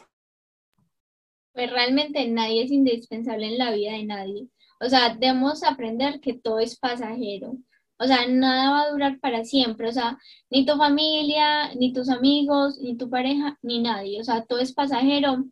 [1.54, 4.48] Pues realmente nadie es indispensable en la vida de nadie.
[4.80, 7.56] O sea, debemos aprender que todo es pasajero.
[7.98, 9.88] O sea, nada va a durar para siempre.
[9.88, 10.18] O sea,
[10.50, 14.20] ni tu familia, ni tus amigos, ni tu pareja, ni nadie.
[14.20, 15.44] O sea, todo es pasajero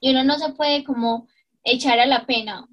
[0.00, 1.28] y uno no se puede como
[1.64, 2.66] echar a la pena.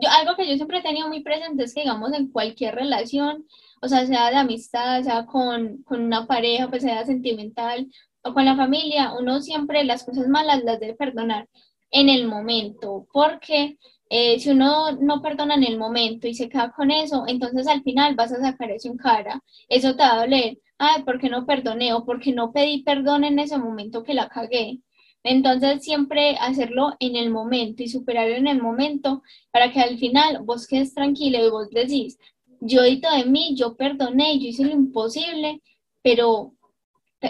[0.00, 3.46] Yo, algo que yo siempre he tenido muy presente es que, digamos, en cualquier relación,
[3.80, 7.88] o sea, sea de amistad, sea con, con una pareja, pues sea sentimental
[8.22, 11.48] o con la familia, uno siempre las cosas malas las debe perdonar
[11.90, 13.78] en el momento, porque
[14.14, 17.82] eh, si uno no perdona en el momento y se queda con eso, entonces al
[17.82, 19.42] final vas a sacar eso en cara.
[19.70, 20.58] Eso te va a doler.
[20.76, 21.94] Ay, ¿por qué no perdoné?
[21.94, 24.80] O porque no pedí perdón en ese momento que la cagué.
[25.22, 30.40] Entonces, siempre hacerlo en el momento y superarlo en el momento para que al final
[30.44, 32.18] vos quedes tranquilo y vos decís,
[32.60, 35.62] yo di de mí, yo perdoné, yo hice lo imposible,
[36.02, 36.52] pero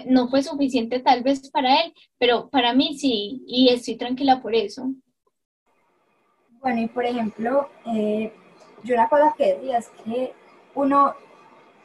[0.06, 4.56] no fue suficiente tal vez para él, pero para mí sí, y estoy tranquila por
[4.56, 4.92] eso.
[6.62, 8.32] Bueno, y por ejemplo, eh,
[8.84, 10.32] yo la cosa que decía es que
[10.76, 11.12] uno,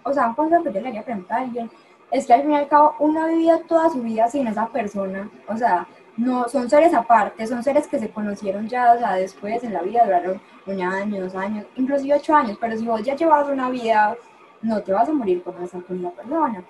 [0.03, 1.71] o sea, un consejo que yo le quería preguntar a alguien,
[2.11, 5.31] es que al fin y al cabo uno vivido toda su vida sin esa persona,
[5.47, 9.63] o sea, no, son seres aparte, son seres que se conocieron ya, o sea, después
[9.63, 13.15] en la vida duraron un año, dos años, inclusive ocho años, pero si vos ya
[13.15, 14.15] llevas una vida,
[14.61, 16.63] no te vas a morir por estar con la persona.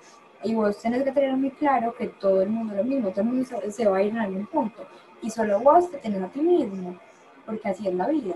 [0.44, 3.22] Y vos tenés que tener muy claro que todo el mundo es lo mismo, todo
[3.22, 4.86] el mundo se, va a ir en algún punto.
[5.20, 6.96] Y solo vos te tenés a ti mismo,
[7.48, 8.34] porque así es la vida.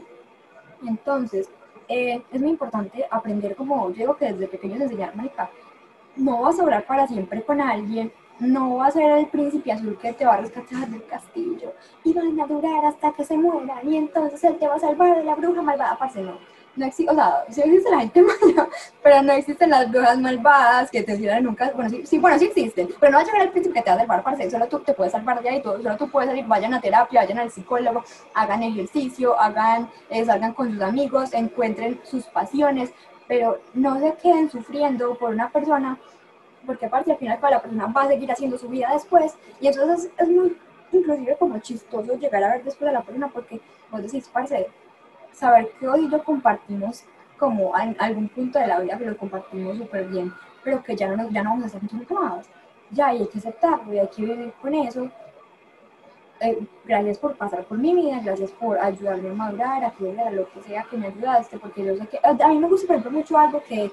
[0.88, 1.48] Entonces,
[1.86, 5.50] eh, es muy importante aprender, como yo digo que desde pequeños enseñar, marica,
[6.16, 9.98] no vas a durar para siempre con alguien, no va a ser el príncipe azul
[10.00, 13.86] que te va a rescatar del castillo y van a durar hasta que se mueran
[13.88, 16.38] y entonces él te va a salvar de la bruja malvada, parce, no.
[16.74, 18.68] No existe, o sea, sí existe la gente mala,
[19.02, 21.70] pero no existen las brujas malvadas que te sirvan nunca.
[21.74, 23.90] Bueno, sí, sí, bueno, sí existen, pero no va a llegar el príncipe que te
[23.90, 26.30] va a salvar, parce, solo tú te puedes salvar de ahí, todo, solo tú puedes
[26.30, 28.02] salir, vayan a terapia, vayan al psicólogo,
[28.34, 32.90] hagan ejercicio, hagan, eh, salgan con sus amigos, encuentren sus pasiones,
[33.28, 35.98] pero no se queden sufriendo por una persona
[36.66, 40.10] porque aparte al final la persona va a seguir haciendo su vida después y entonces
[40.16, 40.56] es, muy
[40.92, 43.60] inclusive como chistoso llegar a ver después a la persona porque
[43.90, 44.68] vos decís, parce,
[45.32, 47.04] saber que hoy yo compartimos
[47.38, 51.08] como en algún punto de la vida que lo compartimos súper bien, pero que ya
[51.08, 52.46] no, ya no vamos a nunca más.
[52.90, 55.10] Ya hay que aceptarlo y hay que vivir con eso.
[56.40, 60.30] Eh, gracias por pasar por mi vida, gracias por ayudarme a madurar, a que a
[60.30, 62.96] lo que sea que me ayudaste, porque yo sé que a mí me gusta, por
[62.96, 63.90] ejemplo, mucho algo que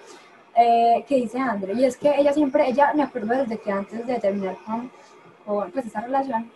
[0.55, 4.05] eh, que dice Andre, y es que ella siempre, ella me acuerdo desde que antes
[4.05, 4.91] de terminar con,
[5.45, 6.51] con pues, esa relación,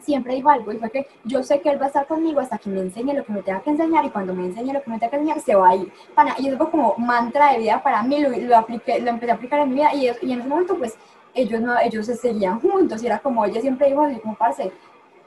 [0.00, 2.58] siempre dijo algo, y fue que yo sé que él va a estar conmigo hasta
[2.58, 4.90] que me enseñe lo que me tenga que enseñar, y cuando me enseñe lo que
[4.90, 5.92] me tenga que enseñar, se va a ir.
[6.38, 9.34] y eso fue como mantra de vida para mí, lo, lo, apliqué, lo empecé a
[9.34, 10.96] aplicar en mi vida, y, y en ese momento, pues,
[11.34, 14.72] ellos, no, ellos se seguían juntos, y era como, ella siempre dijo así, como, parce,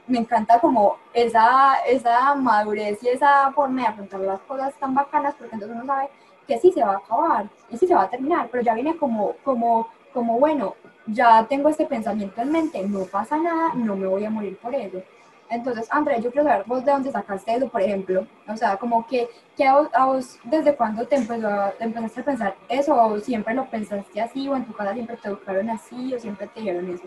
[0.07, 5.35] me encanta como esa, esa madurez y esa forma de afrontar las cosas tan bacanas,
[5.35, 6.09] porque entonces uno sabe
[6.47, 8.97] que sí se va a acabar y sí se va a terminar, pero ya viene
[8.97, 10.75] como, como, como, bueno,
[11.07, 14.73] ya tengo este pensamiento en mente, no pasa nada, no me voy a morir por
[14.73, 15.03] ello.
[15.51, 18.25] Entonces, André, yo quiero saber vos de dónde sacaste eso, por ejemplo.
[18.47, 19.27] O sea, como que,
[19.57, 23.69] que a, vos, desde cuándo te empezó a, empezaste a pensar eso, o siempre lo
[23.69, 27.03] pensaste así, o en tu casa siempre te educaron así, o siempre te dieron eso.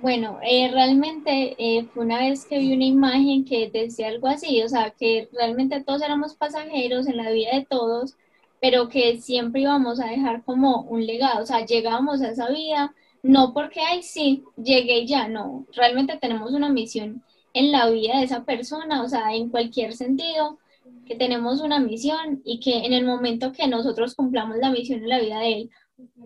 [0.00, 4.62] Bueno, eh, realmente eh, fue una vez que vi una imagen que decía algo así,
[4.62, 8.16] o sea, que realmente todos éramos pasajeros en la vida de todos,
[8.60, 12.94] pero que siempre íbamos a dejar como un legado, o sea, llegábamos a esa vida,
[13.22, 17.22] no porque, ay, sí, llegué ya, no, realmente tenemos una misión
[17.54, 20.58] en la vida de esa persona, o sea, en cualquier sentido,
[21.06, 25.08] que tenemos una misión y que en el momento que nosotros cumplamos la misión en
[25.08, 25.70] la vida de él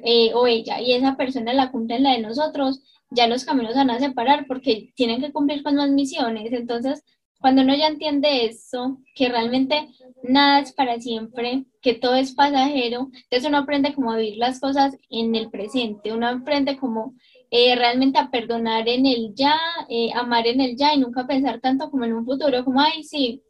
[0.03, 3.74] eh, o ella y esa persona la cumple en la de nosotros, ya los caminos
[3.74, 6.53] van a separar porque tienen que cumplir con más misiones.
[6.53, 7.05] Entonces,
[7.41, 9.88] cuando uno ya entiende eso, que realmente
[10.22, 14.61] nada es para siempre, que todo es pasajero, entonces uno aprende como a vivir las
[14.61, 17.14] cosas en el presente, uno aprende como
[17.51, 21.61] eh, realmente a perdonar en el ya, eh, amar en el ya y nunca pensar
[21.61, 23.43] tanto como en un futuro, como, ay, sí,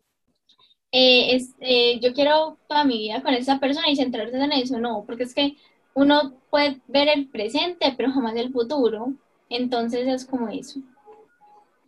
[0.92, 5.24] eh, yo quiero toda mi vida con esa persona y centrarse en eso, no, porque
[5.24, 5.56] es que
[5.94, 9.14] uno puede ver el presente, pero jamás el futuro.
[9.48, 10.80] Entonces es como eso.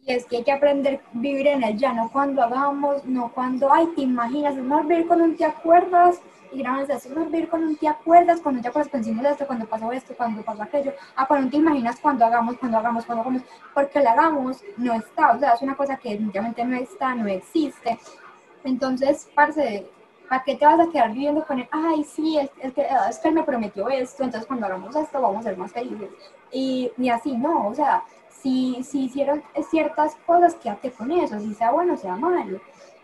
[0.04, 3.30] Y es que hay que aprender a vivir en el ya, no cuando hagamos, no
[3.32, 6.20] cuando, ay, te imaginas, más vivir con un te acuerdas,
[6.52, 9.66] y grábense es más vivir con un te acuerdas, cuando te acuerdas, pensamos esto, cuando
[9.66, 13.42] pasó esto, cuando pasó aquello, ah, cuando te imaginas cuando hagamos, cuando hagamos, cuando hagamos,
[13.72, 17.28] porque el hagamos no está, o sea, es una cosa que definitivamente no está, no
[17.28, 17.98] existe.
[18.64, 19.86] Entonces, parce,
[20.28, 21.68] ¿para qué te vas a quedar viviendo con él?
[21.70, 25.20] Ay, sí, es, es, que, es que él me prometió esto, entonces cuando hagamos esto
[25.20, 26.10] vamos a ser más felices.
[26.50, 28.02] Y, y así, no, o sea,
[28.42, 32.60] si, si hicieron ciertas cosas, quédate con eso, si sea bueno, sea malo,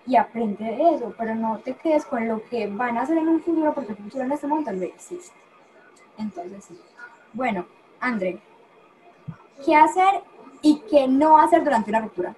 [0.06, 3.28] y aprende de eso, pero no te quedes con lo que van a hacer en
[3.28, 5.36] un futuro, porque el futuro en este momento no existe.
[6.16, 6.78] Entonces, sí.
[7.32, 7.66] Bueno,
[8.00, 8.40] André,
[9.64, 10.22] ¿qué hacer
[10.62, 12.34] y qué no hacer durante una ruptura?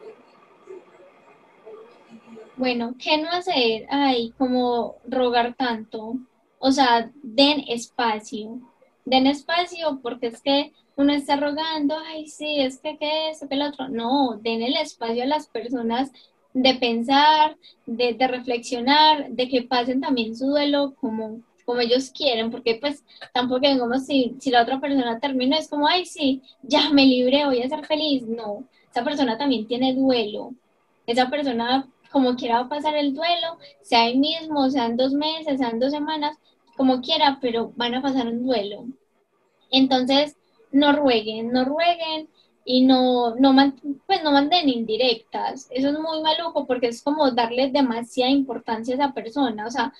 [2.57, 3.87] Bueno, ¿qué no hacer?
[3.89, 6.17] Ay, como rogar tanto.
[6.59, 8.59] O sea, den espacio.
[9.07, 13.55] Den espacio porque es que uno está rogando, ay, sí, es que qué es, que
[13.55, 13.89] el otro.
[13.89, 16.13] No, den el espacio a las personas
[16.53, 22.77] de pensar, de, reflexionar, de que pasen también su duelo como, como ellos quieren, porque
[22.81, 27.07] pues tampoco digamos si, si la otra persona termina, es como, ay, sí, ya me
[27.07, 28.25] libré, voy a ser feliz.
[28.27, 30.53] No, esa persona también tiene duelo.
[31.07, 35.59] Esa persona, como quiera, va a pasar el duelo, sea ahí mismo, sean dos meses,
[35.59, 36.37] sean dos semanas,
[36.77, 38.85] como quiera, pero van a pasar un duelo.
[39.71, 40.37] Entonces,
[40.73, 42.29] no rueguen, no rueguen
[42.65, 43.55] y no, no,
[44.07, 45.69] pues no manden indirectas.
[45.71, 49.67] Eso es muy maluco porque es como darle demasiada importancia a esa persona.
[49.67, 49.93] O sea,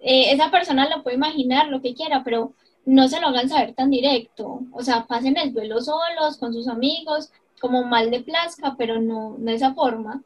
[0.00, 2.52] eh, esa persona lo puede imaginar lo que quiera, pero
[2.86, 4.60] no se lo hagan saber tan directo.
[4.72, 9.36] O sea, pasen el duelo solos, con sus amigos, como mal de plazca, pero no,
[9.38, 10.22] de esa forma.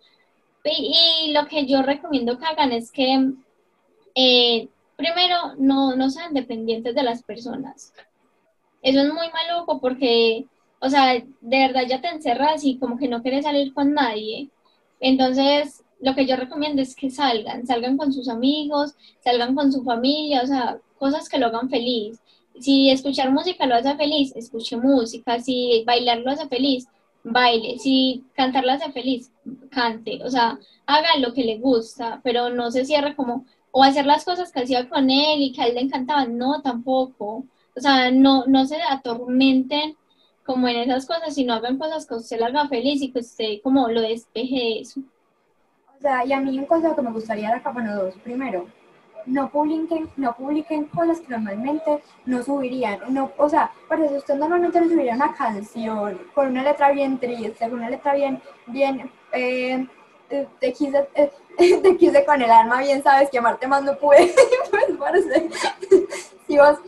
[0.64, 3.32] Y, lo que yo recomiendo que hagan es que,
[4.14, 7.92] eh, primero, no, no sean dependientes de las personas.
[8.82, 10.46] Eso es muy maluco porque,
[10.80, 14.50] o sea, de verdad ya te encerras y como que no quieres salir con nadie.
[15.00, 19.84] Entonces, lo que yo recomiendo es que salgan, salgan con sus amigos, salgan con su
[19.84, 22.20] familia, o sea, cosas que lo hagan feliz.
[22.60, 25.40] Si escuchar música lo hace feliz, escuche música.
[25.40, 26.86] Si bailar lo hace feliz,
[27.24, 27.78] baile.
[27.78, 29.30] Si cantar lo hace feliz,
[29.70, 30.20] cante.
[30.24, 34.24] O sea, haga lo que le gusta, pero no se cierre como, o hacer las
[34.24, 36.36] cosas que hacía con él y que a él le encantaban.
[36.38, 37.44] No, tampoco.
[37.76, 39.96] O sea, no, no se atormenten
[40.44, 43.62] como en esas cosas, sino hagan cosas que usted le haga feliz y que usted
[43.62, 45.00] como lo despeje de eso.
[45.98, 48.14] O sea, y a mí un consejo que me gustaría dar bueno, dos.
[48.24, 48.66] Primero,
[49.26, 53.00] no publiquen, no publiquen cosas que normalmente no subirían.
[53.08, 57.18] No, o sea, por eso usted normalmente no subiría una canción con una letra bien
[57.18, 59.86] triste, con una letra bien, bien, eh,
[60.58, 61.30] te, quise, eh,
[61.82, 64.34] te quise con el alma, bien sabes que amarte más no puede.
[64.70, 65.50] pues parece,
[66.46, 66.78] si vos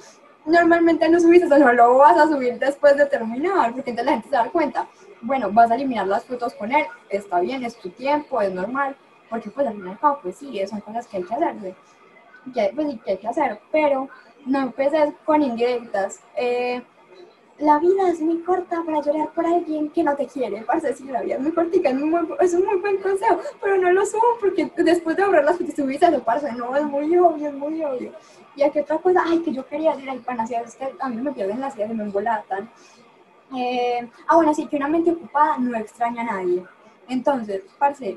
[0.47, 4.13] normalmente no subís eso, no lo vas a subir después de terminar, porque entonces la
[4.13, 4.87] gente se da cuenta.
[5.23, 8.97] Bueno, vas a eliminar las fotos con él, está bien, es tu tiempo, es normal,
[9.31, 11.55] porque pues al final pues sí, son cosas que hay que hacer,
[12.53, 14.09] que, pues, que hay que hacer, pero
[14.45, 16.21] no empeces con indirectas.
[16.37, 16.83] Eh,
[17.59, 20.63] la vida es muy corta para llorar por alguien que no te quiere.
[20.63, 21.97] Parce, decir la vida es muy cortica, es,
[22.41, 25.75] es un muy buen consejo, pero no lo subo porque después de borrar las fotos
[25.75, 28.13] subiste eso, parce, no, es muy obvio, es muy obvio.
[28.57, 31.09] Y aquí otra cosa, ay, que yo quería decir, ay, pana, si es que a
[31.09, 32.69] mí me pierden las ideas y me embolatan.
[33.57, 36.65] Eh, ah, bueno, sí, que una mente ocupada no extraña a nadie.
[37.09, 38.17] Entonces, parce,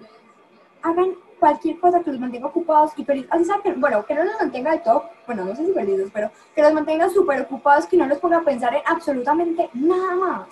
[0.82, 3.30] hagan cualquier cosa que los mantenga ocupados y felices.
[3.32, 6.32] Así saben, bueno, que no los mantenga de todo, bueno, no sé si felices, pero
[6.56, 10.48] que los mantenga súper ocupados, que no los ponga a pensar en absolutamente nada más.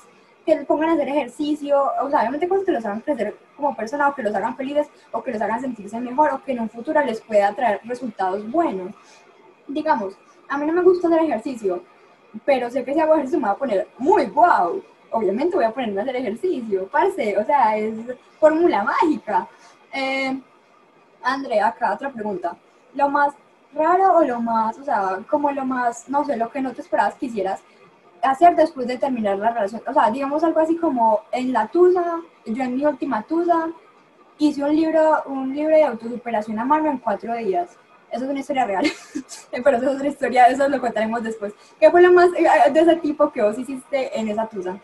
[0.46, 3.76] Que les pongan a hacer ejercicio, o sea, obviamente cosas que los hagan crecer como
[3.76, 6.60] persona, o que los hagan felices, o que los hagan sentirse mejor, o que en
[6.60, 8.94] un futuro les pueda traer resultados buenos.
[9.68, 10.16] Digamos,
[10.48, 11.84] a mí no me gusta hacer ejercicio,
[12.46, 14.84] pero sé que si hago ejercicio me va a poner muy guau.
[15.12, 17.96] Obviamente voy a ponerme a hacer ejercicio, parce, o sea, es
[18.40, 19.48] fórmula mágica.
[19.94, 20.40] Eh,
[21.24, 22.56] Andrea, acá otra pregunta.
[22.94, 23.34] ¿Lo más
[23.74, 26.82] raro o lo más, o sea, como lo más, no sé, lo que no te
[26.82, 27.62] esperabas que hicieras
[28.22, 29.82] hacer después de terminar la relación?
[29.88, 33.70] O sea, digamos algo así como en la tusa, yo en mi última tusa
[34.38, 37.78] hice un libro, un libro de autosuperación a mano en cuatro días.
[38.16, 38.86] Eso es una historia real,
[39.52, 41.54] pero eso es otra historia, eso lo contaremos después.
[41.80, 44.80] ¿Qué fue lo más eh, de ese tipo que vos hiciste en esa tusa?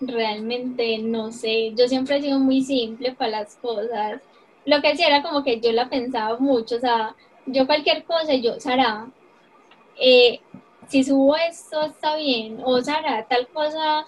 [0.00, 4.20] realmente no sé, yo siempre he sido muy simple para las cosas.
[4.64, 7.16] Lo que sí era como que yo la pensaba mucho, o sea,
[7.46, 9.08] yo cualquier cosa, yo, Sara,
[10.00, 10.40] eh,
[10.88, 14.06] si subo esto está bien, o Sara, tal cosa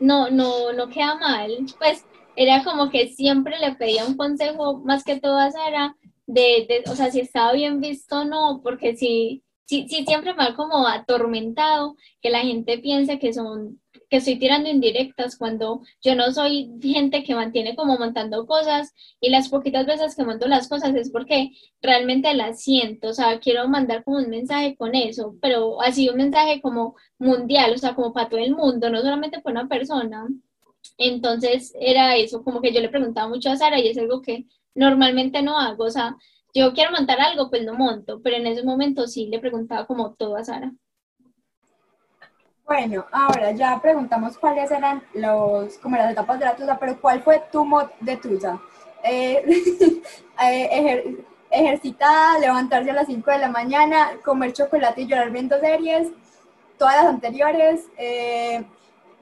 [0.00, 2.04] no, no, no queda mal, pues
[2.36, 5.96] era como que siempre le pedía un consejo más que todo a Sara,
[6.32, 10.34] de, de o sea, si estaba bien visto o no, porque si, si, si siempre
[10.34, 15.82] me ha como atormentado que la gente piense que son que estoy tirando indirectas cuando
[16.02, 20.48] yo no soy gente que mantiene como montando cosas y las poquitas veces que monto
[20.48, 24.96] las cosas es porque realmente las siento, o sea, quiero mandar como un mensaje con
[24.96, 29.00] eso, pero así un mensaje como mundial, o sea, como para todo el mundo, no
[29.00, 30.26] solamente para una persona.
[30.98, 34.46] Entonces era eso, como que yo le preguntaba mucho a Sara y es algo que
[34.80, 36.16] normalmente no hago, o sea,
[36.54, 40.14] yo quiero montar algo, pues no monto, pero en ese momento sí le preguntaba como
[40.14, 40.72] todo a Sara.
[42.64, 47.22] Bueno, ahora ya preguntamos cuáles eran los, como las etapas de la tusa, pero ¿cuál
[47.22, 48.60] fue tu mod de tusa?
[49.04, 49.44] Eh,
[50.42, 56.08] eh ejercitada, levantarse a las 5 de la mañana, comer chocolate y llorar viendo series,
[56.78, 58.64] todas las anteriores, eh,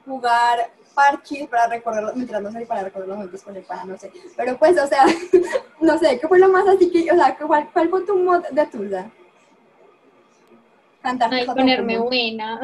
[0.05, 3.97] jugar parches para recordar, mientras no sé para recordar los momentos con el pana, no
[3.97, 5.07] sé, pero pues, o sea,
[5.81, 8.43] no sé, ¿qué fue lo más así que, o sea, cuál, cuál fue tu mod
[8.51, 9.09] de tusa?
[11.01, 11.33] Cantar.
[11.33, 12.61] Ay, ponerme buena.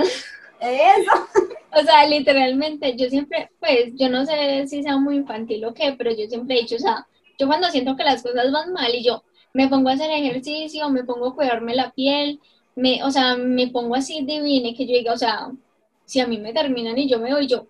[0.61, 1.13] Eso.
[1.77, 5.93] O sea, literalmente, yo siempre, pues, yo no sé si sea muy infantil o qué,
[5.99, 7.05] pero yo siempre he dicho, o sea,
[7.37, 10.89] yo cuando siento que las cosas van mal y yo me pongo a hacer ejercicio,
[10.91, 12.39] me pongo a cuidarme la piel,
[12.77, 15.51] me, o sea, me pongo así divine, que yo diga, o sea,
[16.05, 17.67] si a mí me terminan y yo me voy, yo,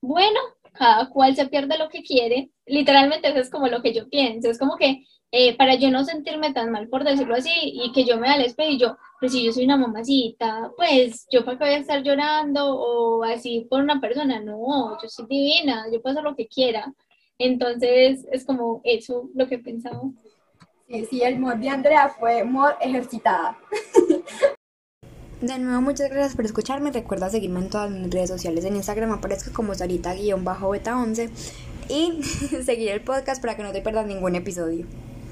[0.00, 0.40] bueno,
[0.72, 2.50] cada cual se pierde lo que quiere.
[2.66, 4.50] Literalmente eso es como lo que yo pienso.
[4.50, 8.04] Es como que eh, para yo no sentirme tan mal, por decirlo así, y que
[8.04, 11.64] yo me da y yo, pues si yo soy una mamacita, pues yo para qué
[11.64, 16.12] voy a estar llorando o así por una persona, no, yo soy divina, yo puedo
[16.14, 16.92] hacer lo que quiera.
[17.38, 20.00] Entonces es como eso lo que pensaba.
[20.88, 23.58] Sí, sí, el mod de Andrea fue mod ejercitada.
[25.40, 26.90] De nuevo, muchas gracias por escucharme.
[26.90, 28.64] Recuerda seguirme en todas mis redes sociales.
[28.64, 31.30] En Instagram aparezco como Sarita-Beta11
[31.88, 32.22] y
[32.64, 34.84] seguir el podcast para que no te pierdas ningún episodio.